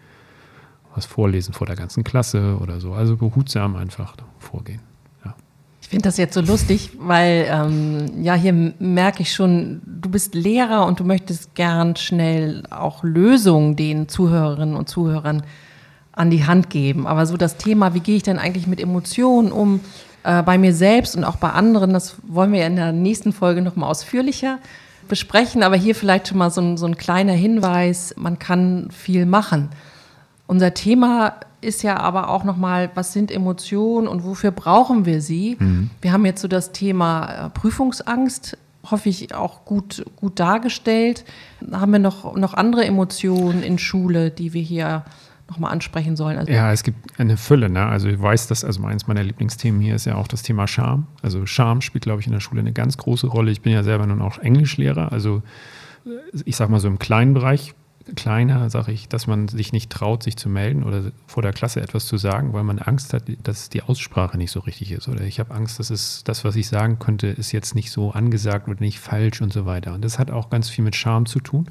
[0.95, 2.93] Was vorlesen vor der ganzen Klasse oder so?
[2.93, 4.79] Also behutsam einfach vorgehen
[5.87, 10.85] finde das jetzt so lustig, weil ähm, ja, hier merke ich schon, du bist Lehrer
[10.85, 15.43] und du möchtest gern schnell auch Lösungen den Zuhörerinnen und Zuhörern
[16.11, 17.07] an die Hand geben.
[17.07, 19.79] Aber so das Thema, wie gehe ich denn eigentlich mit Emotionen um,
[20.23, 23.33] äh, bei mir selbst und auch bei anderen, das wollen wir ja in der nächsten
[23.33, 24.59] Folge nochmal ausführlicher
[25.07, 25.63] besprechen.
[25.63, 29.69] Aber hier vielleicht schon mal so ein, so ein kleiner Hinweis, man kann viel machen.
[30.47, 35.55] Unser Thema ist ja aber auch nochmal, was sind Emotionen und wofür brauchen wir sie?
[35.59, 35.89] Mhm.
[36.01, 38.57] Wir haben jetzt so das Thema äh, Prüfungsangst,
[38.89, 41.23] hoffe ich, auch gut, gut dargestellt.
[41.71, 45.05] Haben wir noch, noch andere Emotionen in Schule, die wir hier
[45.49, 46.37] nochmal ansprechen sollen?
[46.37, 47.69] Also ja, es gibt eine Fülle.
[47.69, 47.85] Ne?
[47.85, 51.07] Also ich weiß, dass, also eins meiner Lieblingsthemen hier ist ja auch das Thema Scham.
[51.21, 53.51] Also Scham spielt, glaube ich, in der Schule eine ganz große Rolle.
[53.51, 55.41] Ich bin ja selber nun auch Englischlehrer, also
[56.05, 56.09] äh,
[56.43, 57.73] ich sage mal so im kleinen Bereich
[58.15, 61.81] kleiner, sage ich, dass man sich nicht traut, sich zu melden oder vor der Klasse
[61.81, 65.07] etwas zu sagen, weil man Angst hat, dass die Aussprache nicht so richtig ist.
[65.07, 68.11] Oder ich habe Angst, dass es das, was ich sagen könnte, ist jetzt nicht so
[68.11, 69.93] angesagt oder nicht falsch und so weiter.
[69.93, 71.67] Und das hat auch ganz viel mit Charme zu tun,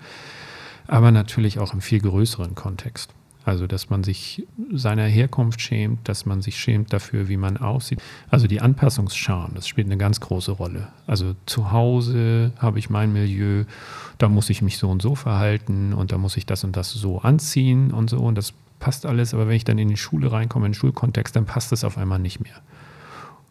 [0.87, 3.13] aber natürlich auch im viel größeren Kontext.
[3.45, 8.01] Also, dass man sich seiner Herkunft schämt, dass man sich schämt dafür, wie man aussieht.
[8.31, 10.89] Also die Anpassungsscham, das spielt eine ganz große Rolle.
[11.07, 13.65] Also zu Hause habe ich mein Milieu,
[14.19, 16.93] da muss ich mich so und so verhalten und da muss ich das und das
[16.93, 19.35] so anziehen und so und das passt alles.
[19.35, 21.99] Aber wenn ich dann in die Schule reinkomme, in den Schulkontext, dann passt das auf
[21.99, 22.63] einmal nicht mehr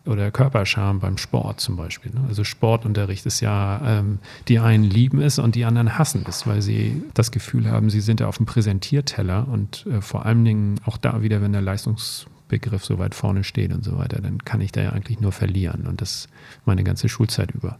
[0.06, 2.12] oder Körperscham beim Sport zum Beispiel.
[2.12, 2.22] Ne?
[2.28, 6.62] Also Sportunterricht ist ja, ähm, die einen lieben es und die anderen hassen es, weil
[6.62, 10.80] sie das Gefühl haben, sie sind da auf dem Präsentierteller und äh, vor allen Dingen
[10.86, 14.62] auch da wieder, wenn der Leistungsbegriff so weit vorne steht und so weiter, dann kann
[14.62, 16.28] ich da ja eigentlich nur verlieren und das
[16.66, 17.78] meine ganze Schulzeit über,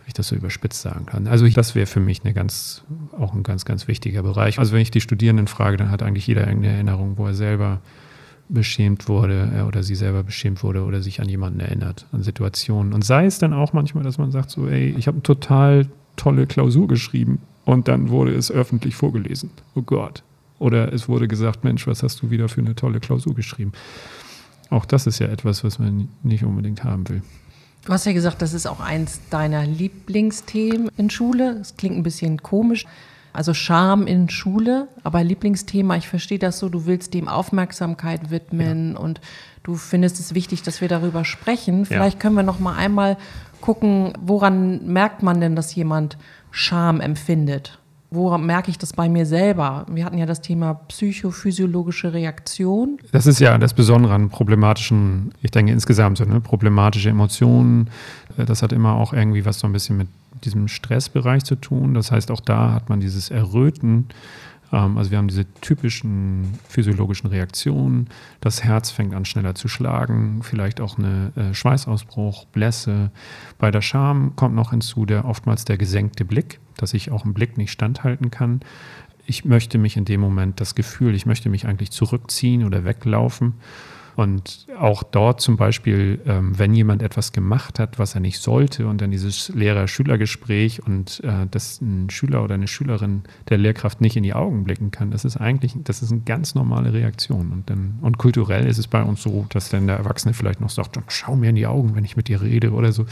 [0.00, 1.26] wenn ich das so überspitzt sagen kann.
[1.26, 2.84] Also ich, das wäre für mich eine ganz,
[3.18, 4.58] auch ein ganz, ganz wichtiger Bereich.
[4.58, 7.80] Also wenn ich die Studierenden frage, dann hat eigentlich jeder irgendeine Erinnerung, wo er selber
[8.52, 12.92] beschämt wurde äh, oder sie selber beschämt wurde oder sich an jemanden erinnert, an Situationen.
[12.92, 15.86] Und sei es dann auch manchmal, dass man sagt so, ey, ich habe eine total
[16.16, 19.50] tolle Klausur geschrieben und dann wurde es öffentlich vorgelesen.
[19.74, 20.22] Oh Gott.
[20.58, 23.72] Oder es wurde gesagt, Mensch, was hast du wieder für eine tolle Klausur geschrieben?
[24.70, 27.22] Auch das ist ja etwas, was man nicht unbedingt haben will.
[27.84, 31.58] Du hast ja gesagt, das ist auch eins deiner Lieblingsthemen in Schule.
[31.60, 32.86] Es klingt ein bisschen komisch.
[33.32, 38.92] Also Scham in Schule, aber Lieblingsthema, ich verstehe das so, du willst dem Aufmerksamkeit widmen
[38.92, 38.98] ja.
[38.98, 39.20] und
[39.62, 41.86] du findest es wichtig, dass wir darüber sprechen.
[41.86, 42.20] Vielleicht ja.
[42.20, 43.16] können wir noch mal einmal
[43.60, 46.18] gucken, woran merkt man denn, dass jemand
[46.50, 47.78] Scham empfindet?
[48.14, 49.86] Woran merke ich das bei mir selber?
[49.90, 52.98] Wir hatten ja das Thema psychophysiologische Reaktion.
[53.10, 57.88] Das ist ja das Besondere an problematischen, ich denke insgesamt so, ne, problematische Emotionen.
[58.36, 60.08] Das hat immer auch irgendwie was so ein bisschen mit
[60.44, 61.94] diesem Stressbereich zu tun.
[61.94, 64.08] Das heißt, auch da hat man dieses Erröten.
[64.72, 68.08] Ähm, also wir haben diese typischen physiologischen Reaktionen.
[68.40, 73.10] Das Herz fängt an schneller zu schlagen, vielleicht auch eine äh, Schweißausbruch, Blässe.
[73.58, 77.34] Bei der Scham kommt noch hinzu der oftmals der gesenkte Blick, dass ich auch im
[77.34, 78.60] Blick nicht standhalten kann.
[79.26, 83.54] Ich möchte mich in dem Moment das Gefühl, ich möchte mich eigentlich zurückziehen oder weglaufen.
[84.14, 88.86] Und auch dort zum Beispiel, ähm, wenn jemand etwas gemacht hat, was er nicht sollte,
[88.86, 94.16] und dann dieses Lehrer-Schüler-Gespräch und äh, dass ein Schüler oder eine Schülerin der Lehrkraft nicht
[94.16, 97.52] in die Augen blicken kann, das ist eigentlich, das ist eine ganz normale Reaktion.
[97.52, 100.70] Und, dann, und kulturell ist es bei uns so, dass dann der Erwachsene vielleicht noch
[100.70, 103.06] sagt, schau mir in die Augen, wenn ich mit dir rede oder so.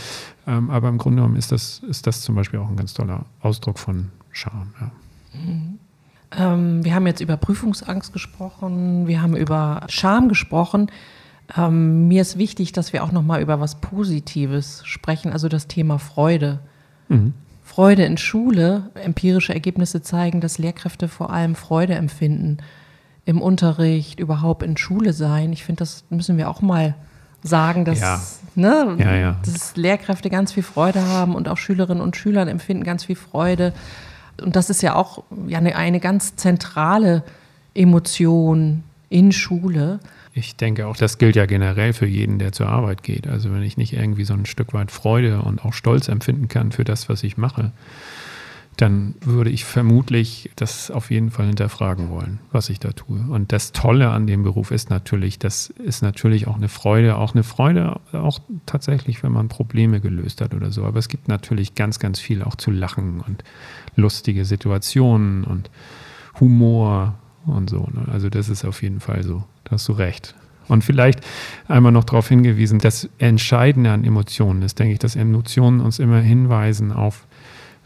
[0.46, 3.24] Ähm, aber im Grunde genommen ist das, ist das zum Beispiel auch ein ganz toller
[3.40, 4.72] Ausdruck von Charme.
[4.80, 4.92] Ja.
[5.32, 5.79] Mhm.
[6.36, 10.90] Ähm, wir haben jetzt über Prüfungsangst gesprochen, wir haben über Scham gesprochen.
[11.56, 15.66] Ähm, mir ist wichtig, dass wir auch noch mal über was Positives sprechen, also das
[15.66, 16.60] Thema Freude.
[17.08, 17.34] Mhm.
[17.62, 18.90] Freude in Schule.
[18.94, 22.58] Empirische Ergebnisse zeigen, dass Lehrkräfte vor allem Freude empfinden
[23.24, 25.52] im Unterricht, überhaupt in Schule sein.
[25.52, 26.94] Ich finde, das müssen wir auch mal
[27.42, 28.20] sagen, dass, Ja.
[28.56, 29.36] Ne, Ja, ja.
[29.44, 33.72] dass Lehrkräfte ganz viel Freude haben und auch Schülerinnen und Schüler empfinden ganz viel Freude.
[34.40, 37.22] Und das ist ja auch ja, eine, eine ganz zentrale
[37.74, 40.00] Emotion in Schule.
[40.32, 43.26] Ich denke auch, das gilt ja generell für jeden, der zur Arbeit geht.
[43.26, 46.72] Also wenn ich nicht irgendwie so ein Stück weit Freude und auch Stolz empfinden kann
[46.72, 47.72] für das, was ich mache,
[48.80, 53.20] dann würde ich vermutlich das auf jeden Fall hinterfragen wollen, was ich da tue.
[53.28, 57.34] Und das Tolle an dem Beruf ist natürlich, das ist natürlich auch eine Freude, auch
[57.34, 60.84] eine Freude, auch tatsächlich, wenn man Probleme gelöst hat oder so.
[60.84, 63.44] Aber es gibt natürlich ganz, ganz viel auch zu lachen und
[63.96, 65.70] lustige Situationen und
[66.38, 67.86] Humor und so.
[67.92, 68.06] Ne?
[68.10, 69.44] Also das ist auf jeden Fall so.
[69.64, 70.34] Da hast du recht.
[70.68, 71.20] Und vielleicht
[71.66, 76.20] einmal noch darauf hingewiesen, das Entscheidende an Emotionen ist, denke ich, dass Emotionen uns immer
[76.20, 77.26] hinweisen auf,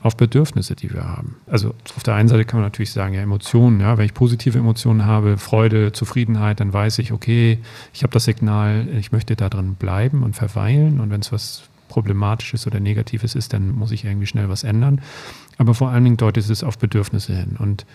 [0.05, 1.37] auf Bedürfnisse, die wir haben.
[1.47, 4.59] Also auf der einen Seite kann man natürlich sagen, ja, Emotionen, ja, wenn ich positive
[4.59, 7.59] Emotionen habe, Freude, Zufriedenheit, dann weiß ich, okay,
[7.95, 11.01] ich habe das Signal, ich möchte da drin bleiben und verweilen.
[11.01, 15.01] Und wenn es was Problematisches oder Negatives ist, dann muss ich irgendwie schnell was ändern.
[15.57, 17.57] Aber vor allen Dingen deutet es auf Bedürfnisse hin.
[17.59, 17.87] Und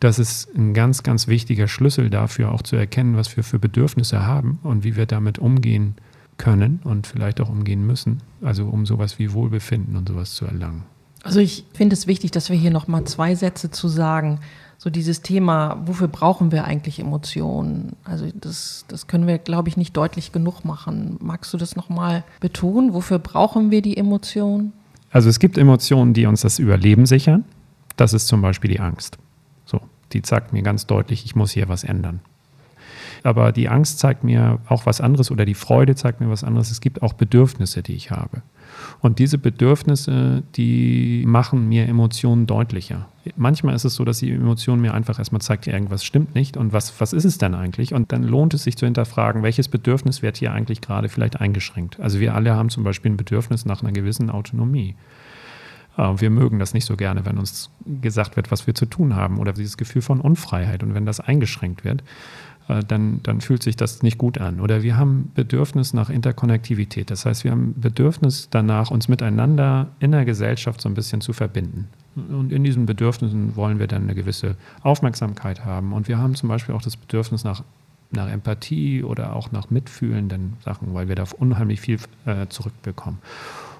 [0.00, 4.26] das ist ein ganz, ganz wichtiger Schlüssel dafür, auch zu erkennen, was wir für Bedürfnisse
[4.26, 5.94] haben und wie wir damit umgehen
[6.36, 8.24] können und vielleicht auch umgehen müssen.
[8.42, 10.82] Also um sowas wie Wohlbefinden und sowas zu erlangen.
[11.24, 14.40] Also ich finde es wichtig, dass wir hier noch mal zwei Sätze zu sagen.
[14.76, 17.96] So dieses Thema, wofür brauchen wir eigentlich Emotionen?
[18.04, 21.16] Also das, das können wir, glaube ich, nicht deutlich genug machen.
[21.20, 22.92] Magst du das noch mal betonen?
[22.92, 24.74] Wofür brauchen wir die Emotionen?
[25.10, 27.44] Also es gibt Emotionen, die uns das Überleben sichern.
[27.96, 29.16] Das ist zum Beispiel die Angst.
[29.64, 29.80] So,
[30.12, 32.20] die sagt mir ganz deutlich, ich muss hier was ändern.
[33.24, 36.70] Aber die Angst zeigt mir auch was anderes oder die Freude zeigt mir was anderes.
[36.70, 38.42] Es gibt auch Bedürfnisse, die ich habe.
[39.00, 43.08] Und diese Bedürfnisse, die machen mir Emotionen deutlicher.
[43.36, 46.74] Manchmal ist es so, dass die Emotion mir einfach erstmal zeigt, irgendwas stimmt nicht und
[46.74, 47.94] was, was ist es denn eigentlich?
[47.94, 51.98] Und dann lohnt es sich zu hinterfragen, welches Bedürfnis wird hier eigentlich gerade vielleicht eingeschränkt?
[52.00, 54.96] Also wir alle haben zum Beispiel ein Bedürfnis nach einer gewissen Autonomie.
[55.96, 57.70] Äh, Wir mögen das nicht so gerne, wenn uns
[58.02, 60.82] gesagt wird, was wir zu tun haben oder dieses Gefühl von Unfreiheit.
[60.82, 62.02] Und wenn das eingeschränkt wird,
[62.66, 64.60] dann, dann fühlt sich das nicht gut an.
[64.60, 67.10] Oder wir haben Bedürfnis nach Interkonnektivität.
[67.10, 71.32] Das heißt, wir haben Bedürfnis danach, uns miteinander in der Gesellschaft so ein bisschen zu
[71.32, 71.88] verbinden.
[72.16, 75.92] Und in diesen Bedürfnissen wollen wir dann eine gewisse Aufmerksamkeit haben.
[75.92, 77.64] Und wir haben zum Beispiel auch das Bedürfnis nach,
[78.12, 83.18] nach Empathie oder auch nach mitfühlenden Sachen, weil wir da unheimlich viel äh, zurückbekommen.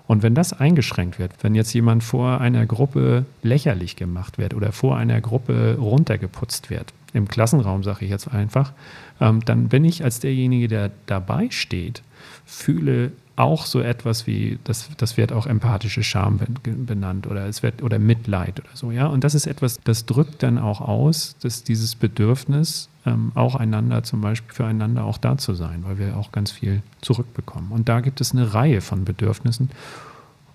[0.06, 4.72] Und wenn das eingeschränkt wird, wenn jetzt jemand vor einer Gruppe lächerlich gemacht wird oder
[4.72, 8.72] vor einer Gruppe runtergeputzt wird, im Klassenraum sage ich jetzt einfach,
[9.20, 12.02] ähm, dann bin ich als derjenige, der dabei steht,
[12.44, 17.62] fühle auch so etwas wie, das, das wird auch empathische Scham ben- benannt oder es
[17.62, 19.06] wird oder Mitleid oder so, ja.
[19.06, 24.02] Und das ist etwas, das drückt dann auch aus, dass dieses Bedürfnis, ähm, auch einander
[24.02, 27.70] zum Beispiel füreinander auch da zu sein, weil wir auch ganz viel zurückbekommen.
[27.70, 29.70] Und da gibt es eine Reihe von Bedürfnissen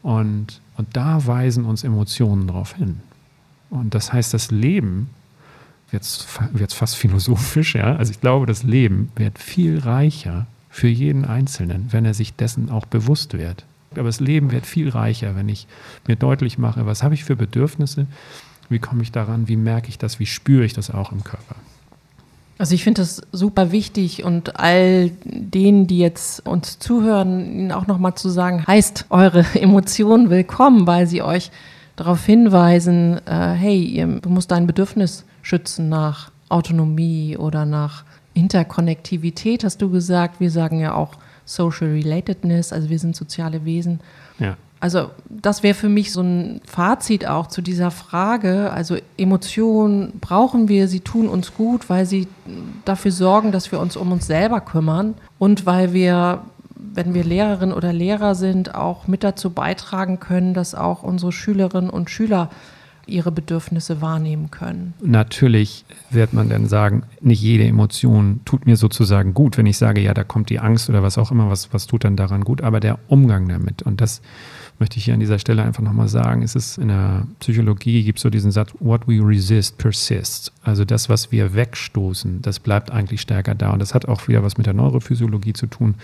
[0.02, 3.02] und, und da weisen uns Emotionen darauf hin.
[3.70, 5.10] Und das heißt, das Leben
[5.92, 7.96] jetzt wird fast philosophisch, ja.
[7.96, 12.70] Also ich glaube, das Leben wird viel reicher für jeden Einzelnen, wenn er sich dessen
[12.70, 13.66] auch bewusst wird.
[13.92, 15.68] Aber das Leben wird viel reicher, wenn ich
[16.08, 18.06] mir deutlich mache, was habe ich für Bedürfnisse,
[18.70, 21.56] wie komme ich daran, wie merke ich das, wie spüre ich das auch im Körper.
[22.60, 27.88] Also ich finde das super wichtig und all denen, die jetzt uns zuhören, ihnen auch
[27.88, 31.52] nochmal zu sagen, heißt eure Emotionen willkommen, weil sie euch
[32.00, 39.64] darauf hinweisen, äh, hey, ihr, du musst dein Bedürfnis schützen nach Autonomie oder nach Interkonnektivität,
[39.64, 40.40] hast du gesagt.
[40.40, 44.00] Wir sagen ja auch Social Relatedness, also wir sind soziale Wesen.
[44.40, 44.56] Ja.
[44.80, 48.72] Also das wäre für mich so ein Fazit auch zu dieser Frage.
[48.72, 52.28] Also Emotionen brauchen wir, sie tun uns gut, weil sie
[52.86, 56.44] dafür sorgen, dass wir uns um uns selber kümmern und weil wir,
[56.80, 61.90] wenn wir Lehrerin oder Lehrer sind, auch mit dazu beitragen können, dass auch unsere Schülerinnen
[61.90, 62.50] und Schüler
[63.06, 64.94] ihre Bedürfnisse wahrnehmen können.
[65.02, 70.00] Natürlich wird man dann sagen, nicht jede Emotion tut mir sozusagen gut, wenn ich sage,
[70.00, 72.62] ja, da kommt die Angst oder was auch immer, was, was tut dann daran gut,
[72.62, 74.22] aber der Umgang damit und das
[74.80, 76.42] möchte ich hier an dieser Stelle einfach nochmal sagen.
[76.42, 80.52] Es ist in der Psychologie gibt es so diesen Satz, what we resist persists.
[80.64, 83.72] Also das, was wir wegstoßen, das bleibt eigentlich stärker da.
[83.72, 85.96] Und das hat auch wieder was mit der Neurophysiologie zu tun.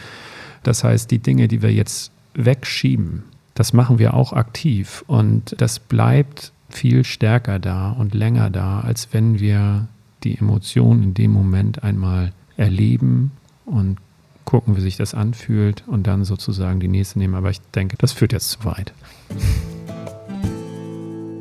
[0.66, 5.04] Das heißt, die Dinge, die wir jetzt wegschieben, das machen wir auch aktiv.
[5.08, 9.88] Und das bleibt viel stärker da und länger da, als wenn wir
[10.24, 13.32] die Emotionen in dem Moment einmal erleben
[13.66, 13.98] und
[14.44, 17.36] gucken, wie sich das anfühlt und dann sozusagen die nächste nehmen.
[17.36, 18.92] Aber ich denke, das führt jetzt zu weit.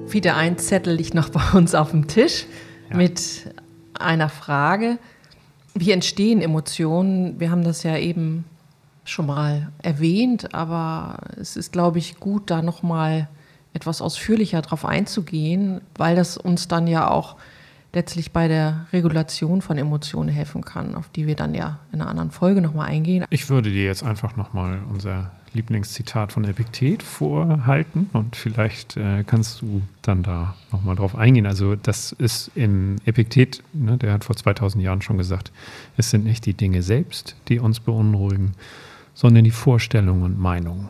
[0.09, 2.45] Wieder ein Zettel liegt noch bei uns auf dem Tisch
[2.91, 2.97] Ja.
[2.99, 3.53] mit
[3.95, 4.99] einer Frage.
[5.75, 7.41] Wie entstehen Emotionen?
[7.41, 8.45] Wir haben das ja eben
[9.05, 13.29] schon mal erwähnt, aber es ist, glaube ich, gut, da nochmal
[13.73, 17.37] etwas ausführlicher drauf einzugehen, weil das uns dann ja auch
[17.93, 22.11] letztlich bei der Regulation von Emotionen helfen kann, auf die wir dann ja in einer
[22.11, 23.25] anderen Folge nochmal eingehen.
[23.31, 29.63] Ich würde dir jetzt einfach nochmal unser Lieblingszitat von Epiktet vorhalten und vielleicht äh, kannst
[29.63, 31.47] du dann da nochmal drauf eingehen.
[31.47, 35.53] Also das ist in Epiktet, ne, der hat vor 2000 Jahren schon gesagt,
[35.97, 38.55] es sind nicht die Dinge selbst, die uns beunruhigen,
[39.15, 40.89] sondern die Vorstellungen und Meinungen.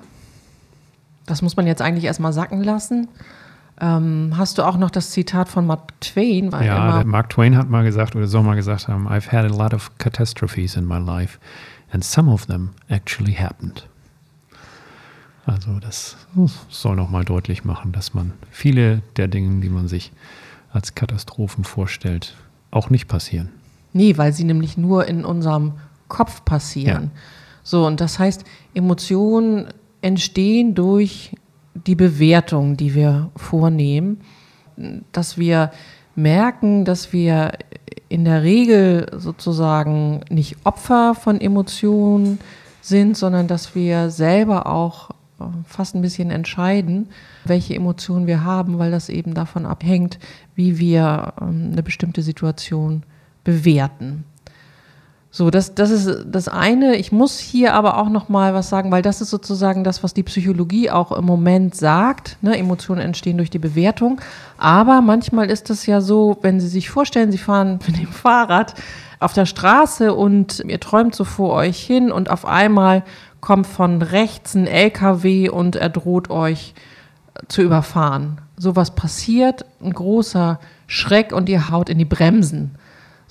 [1.26, 3.08] Das muss man jetzt eigentlich erstmal sacken lassen.
[3.80, 6.50] Ähm, hast du auch noch das Zitat von Mark Twain?
[6.50, 9.74] ja, Mark Twain hat mal gesagt oder soll mal gesagt haben, I've had a lot
[9.74, 11.38] of catastrophes in my life
[11.90, 13.88] and some of them actually happened.
[15.46, 16.16] Also das
[16.70, 20.12] soll nochmal deutlich machen, dass man viele der Dinge, die man sich
[20.72, 22.34] als Katastrophen vorstellt,
[22.70, 23.50] auch nicht passieren.
[23.92, 25.74] Nee, weil sie nämlich nur in unserem
[26.08, 27.10] Kopf passieren.
[27.14, 27.20] Ja.
[27.64, 28.44] So, und das heißt,
[28.74, 29.68] Emotionen
[30.02, 31.32] entstehen durch
[31.74, 34.20] die Bewertung, die wir vornehmen,
[35.10, 35.72] dass wir
[36.14, 37.52] merken, dass wir
[38.08, 42.38] in der Regel sozusagen nicht Opfer von Emotionen
[42.80, 45.10] sind, sondern dass wir selber auch
[45.40, 47.08] äh, fast ein bisschen entscheiden,
[47.44, 50.18] welche Emotionen wir haben, weil das eben davon abhängt,
[50.54, 53.04] wie wir ähm, eine bestimmte Situation
[53.42, 54.24] bewerten.
[55.36, 56.94] So, das, das ist das eine.
[56.94, 60.14] Ich muss hier aber auch noch mal was sagen, weil das ist sozusagen das, was
[60.14, 62.36] die Psychologie auch im Moment sagt.
[62.40, 62.56] Ne?
[62.56, 64.20] Emotionen entstehen durch die Bewertung.
[64.58, 68.74] Aber manchmal ist es ja so, wenn Sie sich vorstellen, Sie fahren mit dem Fahrrad
[69.18, 73.02] auf der Straße und ihr träumt so vor euch hin und auf einmal
[73.40, 76.74] kommt von rechts ein LKW und er droht euch
[77.48, 78.40] zu überfahren.
[78.56, 82.76] Sowas passiert, ein großer Schreck und ihr haut in die Bremsen.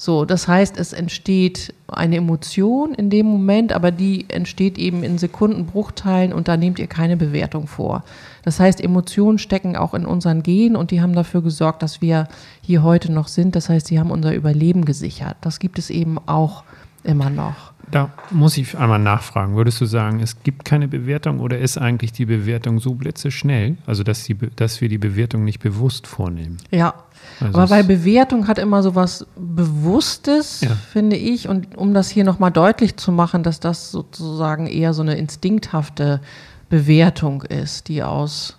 [0.03, 5.17] So, das heißt, es entsteht eine Emotion in dem Moment, aber die entsteht eben in
[5.17, 8.03] Sekundenbruchteilen und da nehmt ihr keine Bewertung vor.
[8.43, 12.27] Das heißt, Emotionen stecken auch in unseren Genen und die haben dafür gesorgt, dass wir
[12.61, 13.55] hier heute noch sind.
[13.55, 15.37] Das heißt, sie haben unser Überleben gesichert.
[15.39, 16.65] Das gibt es eben auch
[17.05, 17.71] immer noch.
[17.89, 19.55] Da muss ich einmal nachfragen.
[19.55, 24.03] Würdest du sagen, es gibt keine Bewertung oder ist eigentlich die Bewertung so blitzeschnell, also
[24.03, 26.57] dass, die, dass wir die Bewertung nicht bewusst vornehmen?
[26.71, 26.93] Ja,
[27.39, 30.71] also aber weil Bewertung hat immer so was Bewusstes, ja.
[30.91, 31.47] finde ich.
[31.47, 36.21] Und um das hier nochmal deutlich zu machen, dass das sozusagen eher so eine instinkthafte
[36.69, 38.57] Bewertung ist, die aus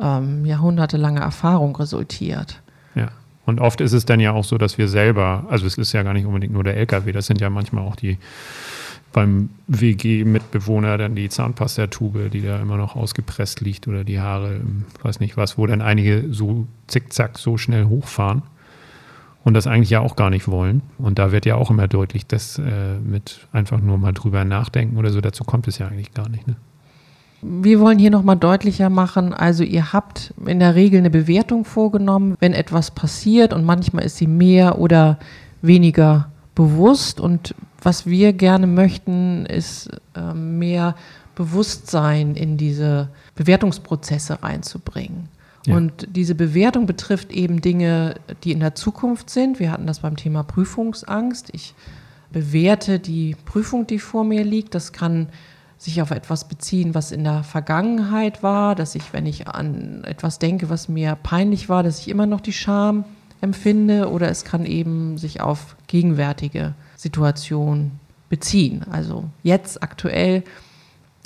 [0.00, 2.60] ähm, jahrhundertelanger Erfahrung resultiert.
[2.94, 3.08] Ja.
[3.46, 6.02] Und oft ist es dann ja auch so, dass wir selber, also es ist ja
[6.02, 8.18] gar nicht unbedingt nur der LKW, das sind ja manchmal auch die
[9.14, 14.60] beim WG-Mitbewohner dann die Zahnpastatube, die da immer noch ausgepresst liegt oder die Haare,
[15.02, 18.42] weiß nicht was, wo dann einige so zickzack so schnell hochfahren
[19.44, 20.82] und das eigentlich ja auch gar nicht wollen.
[20.98, 24.96] Und da wird ja auch immer deutlich, dass äh, mit einfach nur mal drüber nachdenken
[24.96, 26.48] oder so, dazu kommt es ja eigentlich gar nicht.
[26.48, 26.56] Ne?
[27.40, 32.34] Wir wollen hier nochmal deutlicher machen, also ihr habt in der Regel eine Bewertung vorgenommen,
[32.40, 35.20] wenn etwas passiert und manchmal ist sie mehr oder
[35.62, 40.94] weniger bewusst und was wir gerne möchten, ist äh, mehr
[41.34, 45.28] Bewusstsein in diese Bewertungsprozesse reinzubringen.
[45.66, 45.76] Ja.
[45.76, 49.58] Und diese Bewertung betrifft eben Dinge, die in der Zukunft sind.
[49.58, 51.48] Wir hatten das beim Thema Prüfungsangst.
[51.52, 51.74] Ich
[52.32, 54.74] bewerte die Prüfung, die vor mir liegt.
[54.74, 55.28] Das kann
[55.78, 60.38] sich auf etwas beziehen, was in der Vergangenheit war, dass ich, wenn ich an etwas
[60.38, 63.04] denke, was mir peinlich war, dass ich immer noch die Scham
[63.44, 67.92] empfinde, oder es kann eben sich auf gegenwärtige Situation
[68.28, 68.84] beziehen.
[68.90, 70.42] Also jetzt aktuell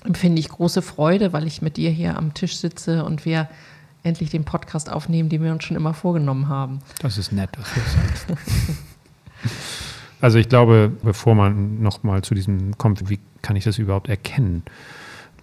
[0.04, 3.48] empfinde ich große Freude, weil ich mit dir hier am Tisch sitze und wir
[4.02, 6.80] endlich den Podcast aufnehmen, den wir uns schon immer vorgenommen haben.
[7.00, 8.26] Das ist nett, dass du das sagst.
[10.20, 14.62] also ich glaube, bevor man nochmal zu diesem kommt, wie kann ich das überhaupt erkennen,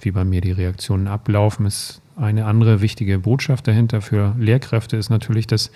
[0.02, 5.10] wie bei mir die Reaktionen ablaufen, ist eine andere wichtige Botschaft dahinter für Lehrkräfte ist
[5.10, 5.72] natürlich, dass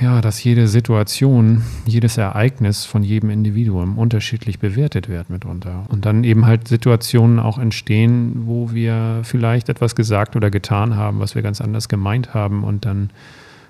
[0.00, 5.84] ja, dass jede Situation, jedes Ereignis von jedem Individuum unterschiedlich bewertet wird mitunter.
[5.88, 11.20] Und dann eben halt Situationen auch entstehen, wo wir vielleicht etwas gesagt oder getan haben,
[11.20, 13.10] was wir ganz anders gemeint haben und dann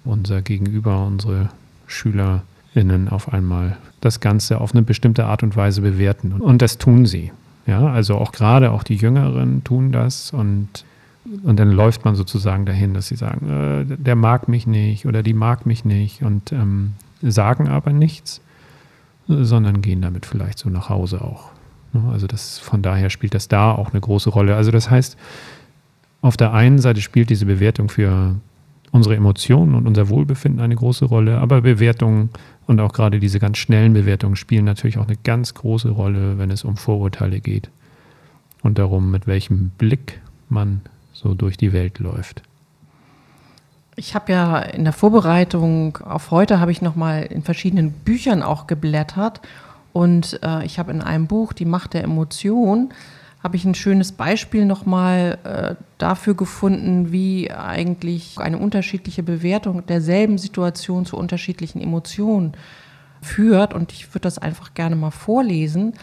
[0.05, 1.51] unser Gegenüber, unsere
[1.87, 6.33] SchülerInnen auf einmal das Ganze auf eine bestimmte Art und Weise bewerten.
[6.33, 7.33] Und das tun sie.
[7.67, 10.85] Ja, also auch gerade auch die Jüngeren tun das und
[11.43, 13.49] und dann läuft man sozusagen dahin, dass sie sagen,
[13.91, 18.41] äh, der mag mich nicht oder die mag mich nicht und ähm, sagen aber nichts,
[19.27, 21.51] sondern gehen damit vielleicht so nach Hause auch.
[21.93, 22.03] Ne?
[22.11, 24.57] Also das, von daher spielt das da auch eine große Rolle.
[24.57, 25.17] Also das heißt,
[26.21, 28.37] auf der einen Seite spielt diese Bewertung für
[28.91, 32.31] unsere Emotionen und unser Wohlbefinden eine große Rolle, aber Bewertungen
[32.67, 36.51] und auch gerade diese ganz schnellen Bewertungen spielen natürlich auch eine ganz große Rolle, wenn
[36.51, 37.71] es um Vorurteile geht
[38.63, 40.81] und darum, mit welchem Blick man
[41.19, 42.43] so durch die Welt läuft.
[43.97, 48.45] Ich habe ja in der Vorbereitung auf heute habe ich noch mal in verschiedenen Büchern
[48.45, 49.41] auch geblättert
[49.93, 52.93] und äh, ich habe in einem Buch Die Macht der Emotion
[53.43, 59.87] habe ich ein schönes Beispiel noch mal äh, dafür gefunden, wie eigentlich eine unterschiedliche Bewertung
[59.87, 62.53] derselben Situation zu unterschiedlichen Emotionen
[63.21, 65.95] führt und ich würde das einfach gerne mal vorlesen.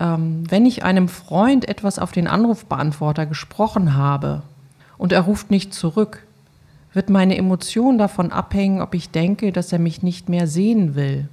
[0.00, 4.42] Ähm, wenn ich einem Freund etwas auf den Anrufbeantworter gesprochen habe
[4.98, 6.24] und er ruft nicht zurück,
[6.92, 11.28] wird meine Emotion davon abhängen, ob ich denke, dass er mich nicht mehr sehen will.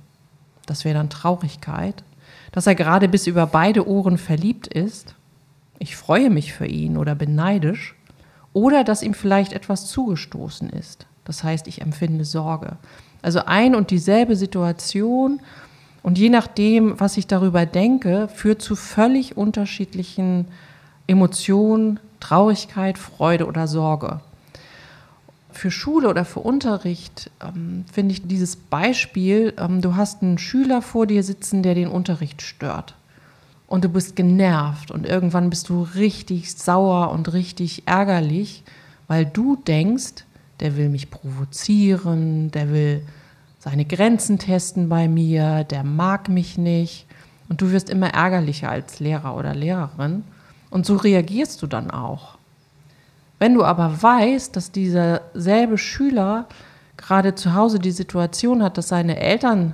[0.65, 2.03] Das wäre dann Traurigkeit.
[2.51, 5.15] Dass er gerade bis über beide Ohren verliebt ist.
[5.77, 7.95] Ich freue mich für ihn oder bin neidisch.
[8.53, 11.05] Oder dass ihm vielleicht etwas zugestoßen ist.
[11.25, 12.77] Das heißt, ich empfinde Sorge.
[13.21, 15.41] Also ein und dieselbe Situation
[16.03, 20.45] und je nachdem, was ich darüber denke, führt zu völlig unterschiedlichen
[21.07, 24.21] Emotionen, Traurigkeit, Freude oder Sorge
[25.59, 30.81] für Schule oder für Unterricht ähm, finde ich dieses Beispiel, ähm, du hast einen Schüler
[30.81, 32.95] vor dir sitzen, der den Unterricht stört.
[33.67, 38.63] Und du bist genervt und irgendwann bist du richtig sauer und richtig ärgerlich,
[39.07, 40.25] weil du denkst,
[40.59, 43.05] der will mich provozieren, der will
[43.59, 47.05] seine Grenzen testen bei mir, der mag mich nicht.
[47.49, 50.23] Und du wirst immer ärgerlicher als Lehrer oder Lehrerin.
[50.69, 52.37] Und so reagierst du dann auch.
[53.39, 56.47] Wenn du aber weißt, dass dieser selbe Schüler
[56.97, 59.73] gerade zu Hause die Situation hat, dass seine Eltern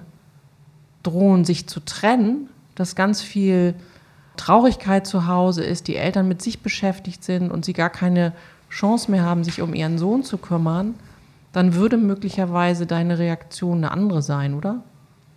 [1.03, 3.73] drohen, sich zu trennen, dass ganz viel
[4.37, 8.33] Traurigkeit zu Hause ist, die Eltern mit sich beschäftigt sind und sie gar keine
[8.69, 10.95] Chance mehr haben, sich um ihren Sohn zu kümmern,
[11.55, 14.83] dann würde möglicherweise deine Reaktion eine andere sein, oder?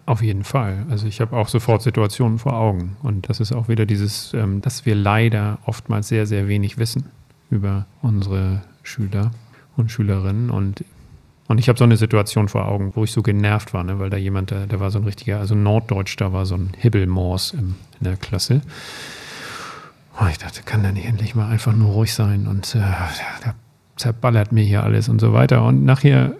[0.04, 0.84] Auf jeden Fall.
[0.90, 2.96] Also ich habe auch sofort Situationen vor Augen.
[3.04, 7.04] Und das ist auch wieder dieses, ähm, dass wir leider oftmals sehr, sehr wenig wissen
[7.50, 9.30] über unsere Schüler
[9.76, 10.50] und Schülerinnen.
[10.50, 10.84] Und,
[11.46, 14.10] und ich habe so eine Situation vor Augen, wo ich so genervt war, ne, weil
[14.10, 17.52] da jemand, der, der war so ein richtiger, also Norddeutsch, da war so ein Hibbelmors
[17.52, 18.62] in der Klasse.
[20.20, 22.80] Oh, ich dachte, kann der nicht endlich mal einfach nur ruhig sein und äh,
[23.44, 23.54] der
[23.98, 25.64] zerballert mir hier alles und so weiter.
[25.64, 26.34] Und nachher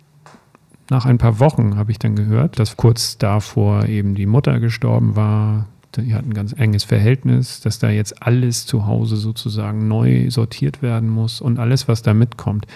[0.90, 5.16] nach ein paar Wochen habe ich dann gehört, dass kurz davor eben die Mutter gestorben
[5.16, 10.30] war, die hatten ein ganz enges Verhältnis, dass da jetzt alles zu Hause sozusagen neu
[10.30, 12.66] sortiert werden muss und alles, was da mitkommt.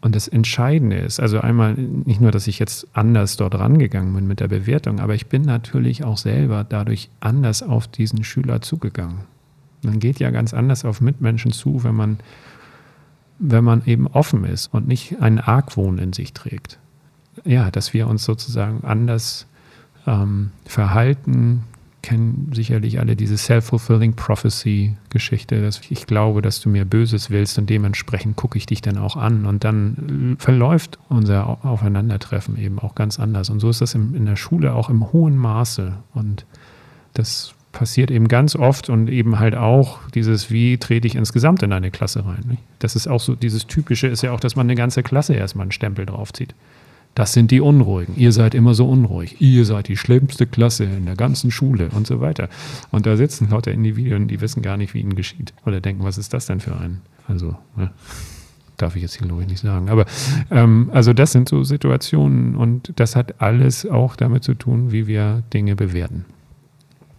[0.00, 4.26] Und das Entscheidende ist, also einmal nicht nur, dass ich jetzt anders dort rangegangen bin
[4.26, 9.20] mit der Bewertung, aber ich bin natürlich auch selber dadurch anders auf diesen Schüler zugegangen.
[9.82, 12.18] Man geht ja ganz anders auf Mitmenschen zu, wenn man,
[13.38, 16.78] wenn man eben offen ist und nicht einen Argwohn in sich trägt.
[17.44, 19.46] Ja, dass wir uns sozusagen anders
[20.06, 21.64] ähm, verhalten,
[22.06, 27.68] kennen sicherlich alle diese Self-Fulfilling Prophecy-Geschichte, dass ich glaube, dass du mir Böses willst und
[27.68, 33.18] dementsprechend gucke ich dich dann auch an und dann verläuft unser Aufeinandertreffen eben auch ganz
[33.18, 33.50] anders.
[33.50, 36.46] Und so ist das in, in der Schule auch im hohen Maße und
[37.12, 41.72] das passiert eben ganz oft und eben halt auch dieses, wie trete ich insgesamt in
[41.74, 42.56] eine Klasse rein.
[42.78, 45.64] Das ist auch so, dieses Typische ist ja auch, dass man eine ganze Klasse erstmal
[45.64, 46.54] einen Stempel draufzieht.
[47.14, 48.14] Das sind die Unruhigen.
[48.16, 49.40] Ihr seid immer so unruhig.
[49.40, 52.48] Ihr seid die schlimmste Klasse in der ganzen Schule und so weiter.
[52.90, 55.52] Und da sitzen lauter Individuen, die wissen gar nicht, wie ihnen geschieht.
[55.66, 57.02] Oder denken, was ist das denn für ein?
[57.28, 57.90] Also, ne?
[58.78, 59.88] darf ich jetzt hier, glaube ich, nicht sagen.
[59.88, 60.06] Aber
[60.50, 65.06] ähm, also das sind so Situationen und das hat alles auch damit zu tun, wie
[65.06, 66.26] wir Dinge bewerten.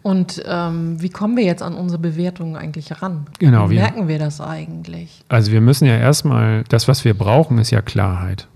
[0.07, 3.25] Und ähm, wie kommen wir jetzt an unsere Bewertungen eigentlich ran?
[3.39, 3.69] Genau.
[3.69, 5.21] Wie merken wir das eigentlich?
[5.27, 8.47] Also wir müssen ja erstmal, das, was wir brauchen, ist ja Klarheit.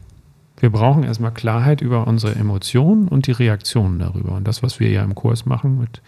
[0.62, 4.32] Wir brauchen erstmal Klarheit über unsere Emotionen und die Reaktionen darüber.
[4.32, 6.02] Und das, was wir ja im Kurs machen mit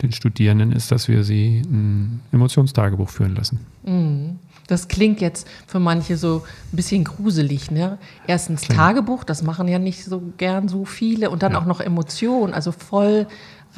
[0.00, 3.66] den Studierenden, ist, dass wir sie ein Emotionstagebuch führen lassen.
[3.84, 4.38] Mhm.
[4.68, 7.70] Das klingt jetzt für manche so ein bisschen gruselig.
[7.70, 7.98] Ne?
[8.26, 8.68] Erstens.
[8.68, 11.30] Tagebuch, das machen ja nicht so gern so viele.
[11.30, 11.58] Und dann ja.
[11.58, 13.26] auch noch Emotionen, also voll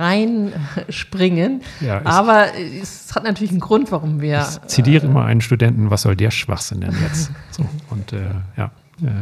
[0.01, 1.62] reinspringen.
[1.80, 4.40] Ja, Aber es hat natürlich einen Grund, warum wir.
[4.40, 7.30] Ich zitiere äh, immer einen Studenten, was soll der Schwachsinn denn jetzt?
[7.51, 8.70] so, und äh, ja.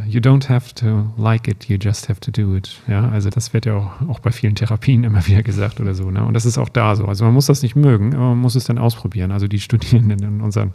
[0.08, 2.80] You don't have to like it, you just have to do it.
[2.88, 6.10] Ja, also das wird ja auch, auch bei vielen Therapien immer wieder gesagt oder so.
[6.10, 6.24] Ne?
[6.24, 7.04] Und das ist auch da so.
[7.04, 9.30] Also man muss das nicht mögen, aber man muss es dann ausprobieren.
[9.30, 10.72] Also die Studierenden in unseren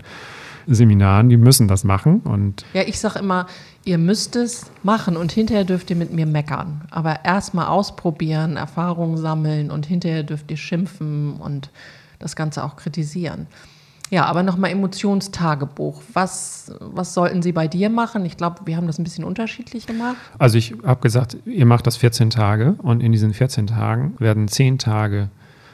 [0.68, 2.20] Seminaren, die müssen das machen.
[2.22, 3.47] Und ja, ich sage immer,
[3.86, 6.82] ihr müsst es machen und hinterher dürft ihr mit mir meckern.
[6.91, 11.70] Aber erstmal ausprobieren, Erfahrungen sammeln und hinterher dürft ihr schimpfen und
[12.20, 13.47] das Ganze auch kritisieren.
[14.09, 16.01] Ja, aber nochmal Emotionstagebuch.
[16.14, 18.26] Was, was sollten Sie bei dir machen?
[18.26, 20.18] Ich glaube, wir haben das ein bisschen unterschiedlich gemacht.
[20.38, 24.47] Also ich habe gesagt, ihr macht das 14 Tage und in diesen 14 Tagen werden
[24.47, 25.30] 10 Tage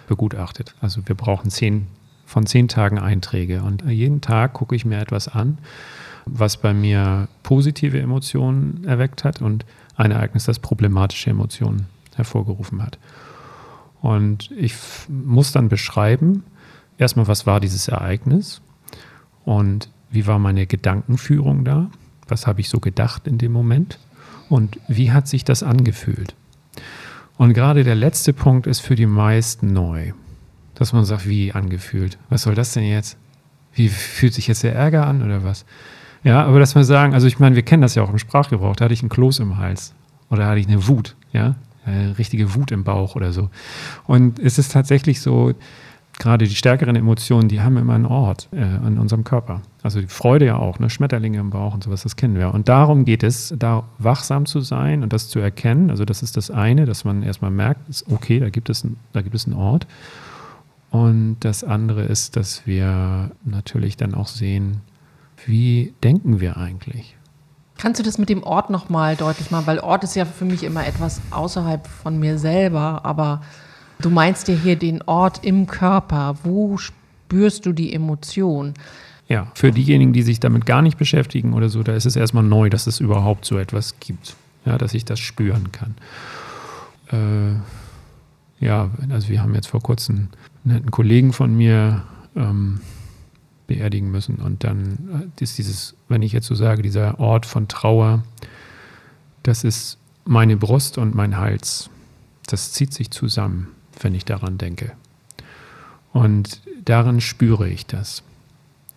[0.08, 0.74] begutachtet.
[0.80, 1.88] Also wir brauchen 10
[2.30, 3.64] von zehn Tagen Einträge.
[3.64, 5.58] Und jeden Tag gucke ich mir etwas an,
[6.26, 9.66] was bei mir positive Emotionen erweckt hat und
[9.96, 13.00] ein Ereignis, das problematische Emotionen hervorgerufen hat.
[14.02, 14.76] Und ich
[15.08, 16.44] muss dann beschreiben,
[17.00, 18.62] erstmal, was war dieses Ereignis
[19.44, 21.90] und wie war meine Gedankenführung da,
[22.28, 23.98] was habe ich so gedacht in dem Moment
[24.50, 26.36] und wie hat sich das angefühlt.
[27.38, 30.14] Und gerade der letzte Punkt ist für die meisten neu,
[30.80, 32.18] dass man sagt, wie angefühlt.
[32.30, 33.18] Was soll das denn jetzt?
[33.74, 35.66] Wie fühlt sich jetzt der Ärger an oder was?
[36.24, 38.76] Ja, aber dass wir sagen, also ich meine, wir kennen das ja auch im Sprachgebrauch,
[38.76, 39.94] da hatte ich einen Kloß im Hals
[40.30, 41.56] oder hatte ich eine Wut, ja,
[41.86, 43.50] eine richtige Wut im Bauch oder so.
[44.06, 45.54] Und es ist tatsächlich so,
[46.18, 49.62] gerade die stärkeren Emotionen, die haben immer einen Ort äh, an unserem Körper.
[49.82, 50.90] Also die Freude ja auch, ne?
[50.90, 52.54] Schmetterlinge im Bauch und sowas, das kennen wir.
[52.54, 55.90] Und darum geht es, da wachsam zu sein und das zu erkennen.
[55.90, 59.22] Also das ist das eine, dass man erstmal merkt, okay, da gibt es, ein, da
[59.22, 59.88] gibt es einen Ort.
[60.92, 64.82] Und das andere ist, dass wir natürlich dann auch sehen,
[65.46, 67.16] wie denken wir eigentlich?
[67.78, 69.68] Kannst du das mit dem Ort nochmal deutlich machen?
[69.68, 73.42] Weil Ort ist ja für mich immer etwas außerhalb von mir selber, aber
[74.02, 76.36] du meinst ja hier den Ort im Körper.
[76.44, 78.74] Wo spürst du die Emotion?
[79.30, 82.44] Ja, für diejenigen, die sich damit gar nicht beschäftigen oder so, da ist es erstmal
[82.44, 84.36] neu, dass es überhaupt so etwas gibt.
[84.66, 85.96] Ja, dass ich das spüren kann.
[87.12, 90.30] Äh, ja, also wir haben jetzt vor kurzem
[90.70, 92.04] einen Kollegen von mir
[92.36, 92.82] ähm,
[93.68, 94.36] beerdigen müssen.
[94.38, 98.24] Und dann äh, ist dieses, wenn ich jetzt so sage, dieser Ort von Trauer,
[99.44, 101.90] das ist meine Brust und mein Hals.
[102.48, 103.68] Das zieht sich zusammen,
[104.02, 104.92] wenn ich daran denke.
[106.12, 108.24] Und darin spüre ich das.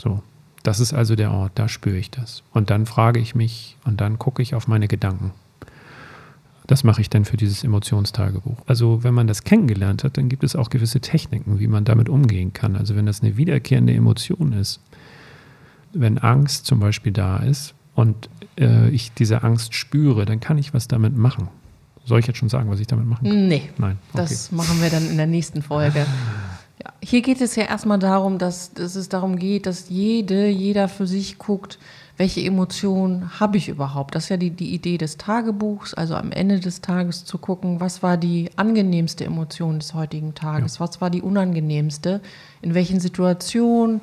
[0.00, 0.22] So,
[0.62, 2.42] das ist also der Ort, da spüre ich das.
[2.52, 5.32] Und dann frage ich mich und dann gucke ich auf meine Gedanken.
[6.66, 8.56] Das mache ich dann für dieses Emotionstagebuch.
[8.66, 12.08] Also wenn man das kennengelernt hat, dann gibt es auch gewisse Techniken, wie man damit
[12.08, 12.76] umgehen kann.
[12.76, 14.80] Also wenn das eine wiederkehrende Emotion ist,
[15.92, 20.72] wenn Angst zum Beispiel da ist und äh, ich diese Angst spüre, dann kann ich
[20.72, 21.48] was damit machen.
[22.04, 23.48] Soll ich jetzt schon sagen, was ich damit machen kann?
[23.48, 23.70] Nee.
[23.78, 23.98] Nein.
[24.12, 24.22] Okay.
[24.22, 26.06] Das machen wir dann in der nächsten Folge.
[26.78, 30.88] Ja, hier geht es ja erstmal darum, dass, dass es darum geht, dass jede, jeder
[30.88, 31.78] für sich guckt,
[32.16, 34.14] welche Emotionen habe ich überhaupt?
[34.14, 37.80] Das ist ja die, die Idee des Tagebuchs, also am Ende des Tages zu gucken,
[37.80, 40.80] was war die angenehmste Emotion des heutigen Tages, ja.
[40.80, 42.20] was war die unangenehmste,
[42.60, 44.02] in welchen Situationen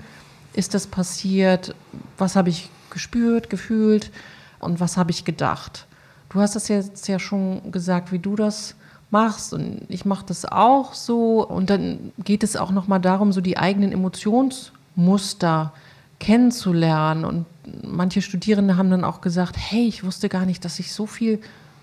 [0.53, 1.76] ist das passiert,
[2.17, 4.11] was habe ich gespürt, gefühlt
[4.59, 5.86] und was habe ich gedacht.
[6.30, 8.76] Du hast das jetzt ja schon gesagt, wie du das
[9.12, 13.32] machst und ich mache das auch so und dann geht es auch noch mal darum,
[13.32, 15.74] so die eigenen Emotionsmuster
[16.20, 17.45] kennenzulernen und
[17.84, 21.39] manche Studierende haben dann auch gesagt, hey, ich wusste gar nicht, dass ich so viel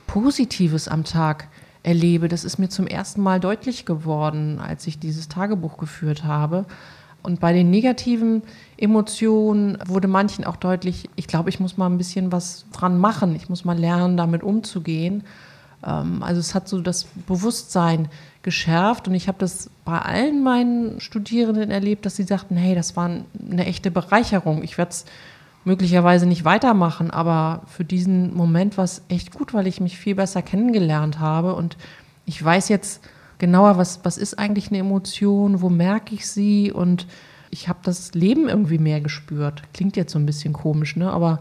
[0.06, 1.48] Positives am Tag
[1.82, 2.28] erlebe.
[2.28, 6.66] Das ist mir zum ersten Mal deutlich geworden, als ich dieses Tagebuch geführt habe.
[7.22, 8.42] Und bei den negativen
[8.76, 13.34] Emotionen wurde manchen auch deutlich, ich glaube, ich muss mal ein bisschen was dran machen.
[13.34, 15.24] Ich muss mal lernen, damit umzugehen.
[15.86, 18.08] Ähm, also es hat so das Bewusstsein
[18.42, 22.96] geschärft und ich habe das bei allen meinen Studierenden erlebt, dass sie sagten, hey, das
[22.96, 24.62] war eine echte Bereicherung.
[24.62, 25.04] Ich werde es
[25.64, 30.14] möglicherweise nicht weitermachen, aber für diesen Moment war es echt gut, weil ich mich viel
[30.14, 31.76] besser kennengelernt habe und
[32.24, 33.02] ich weiß jetzt
[33.38, 37.06] genauer, was, was ist eigentlich eine Emotion, wo merke ich sie und
[37.50, 39.62] ich habe das Leben irgendwie mehr gespürt.
[39.72, 41.10] Klingt jetzt so ein bisschen komisch, ne?
[41.10, 41.40] aber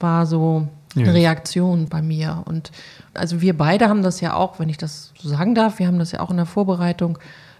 [0.00, 1.10] war so ja.
[1.10, 2.42] Reaktion bei mir.
[2.46, 2.72] Und
[3.14, 5.98] also wir beide haben das ja auch, wenn ich das so sagen darf, wir haben
[5.98, 7.18] das ja auch in der Vorbereitung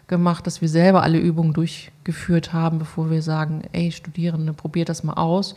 [0.09, 5.05] gemacht, dass wir selber alle Übungen durchgeführt haben, bevor wir sagen, ey, Studierende, probiert das
[5.05, 5.55] mal aus.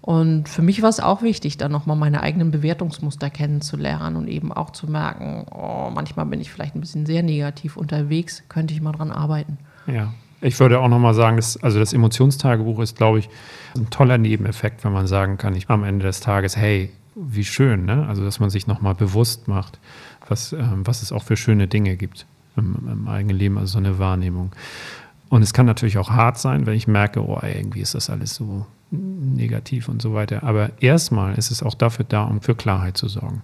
[0.00, 4.52] Und für mich war es auch wichtig, dann nochmal meine eigenen Bewertungsmuster kennenzulernen und eben
[4.52, 8.80] auch zu merken, oh, manchmal bin ich vielleicht ein bisschen sehr negativ unterwegs, könnte ich
[8.80, 9.58] mal dran arbeiten.
[9.86, 13.28] Ja, ich würde auch nochmal sagen, dass, also das Emotionstagebuch ist, glaube ich,
[13.76, 17.84] ein toller Nebeneffekt, wenn man sagen kann, ich am Ende des Tages, hey, wie schön,
[17.84, 18.06] ne?
[18.08, 19.78] Also, dass man sich nochmal bewusst macht,
[20.28, 23.78] was, ähm, was es auch für schöne Dinge gibt im, im eigenen Leben, also so
[23.78, 24.52] eine Wahrnehmung.
[25.28, 28.34] Und es kann natürlich auch hart sein, wenn ich merke, oh, irgendwie ist das alles
[28.34, 30.42] so negativ und so weiter.
[30.42, 33.42] Aber erstmal ist es auch dafür da, um für Klarheit zu sorgen.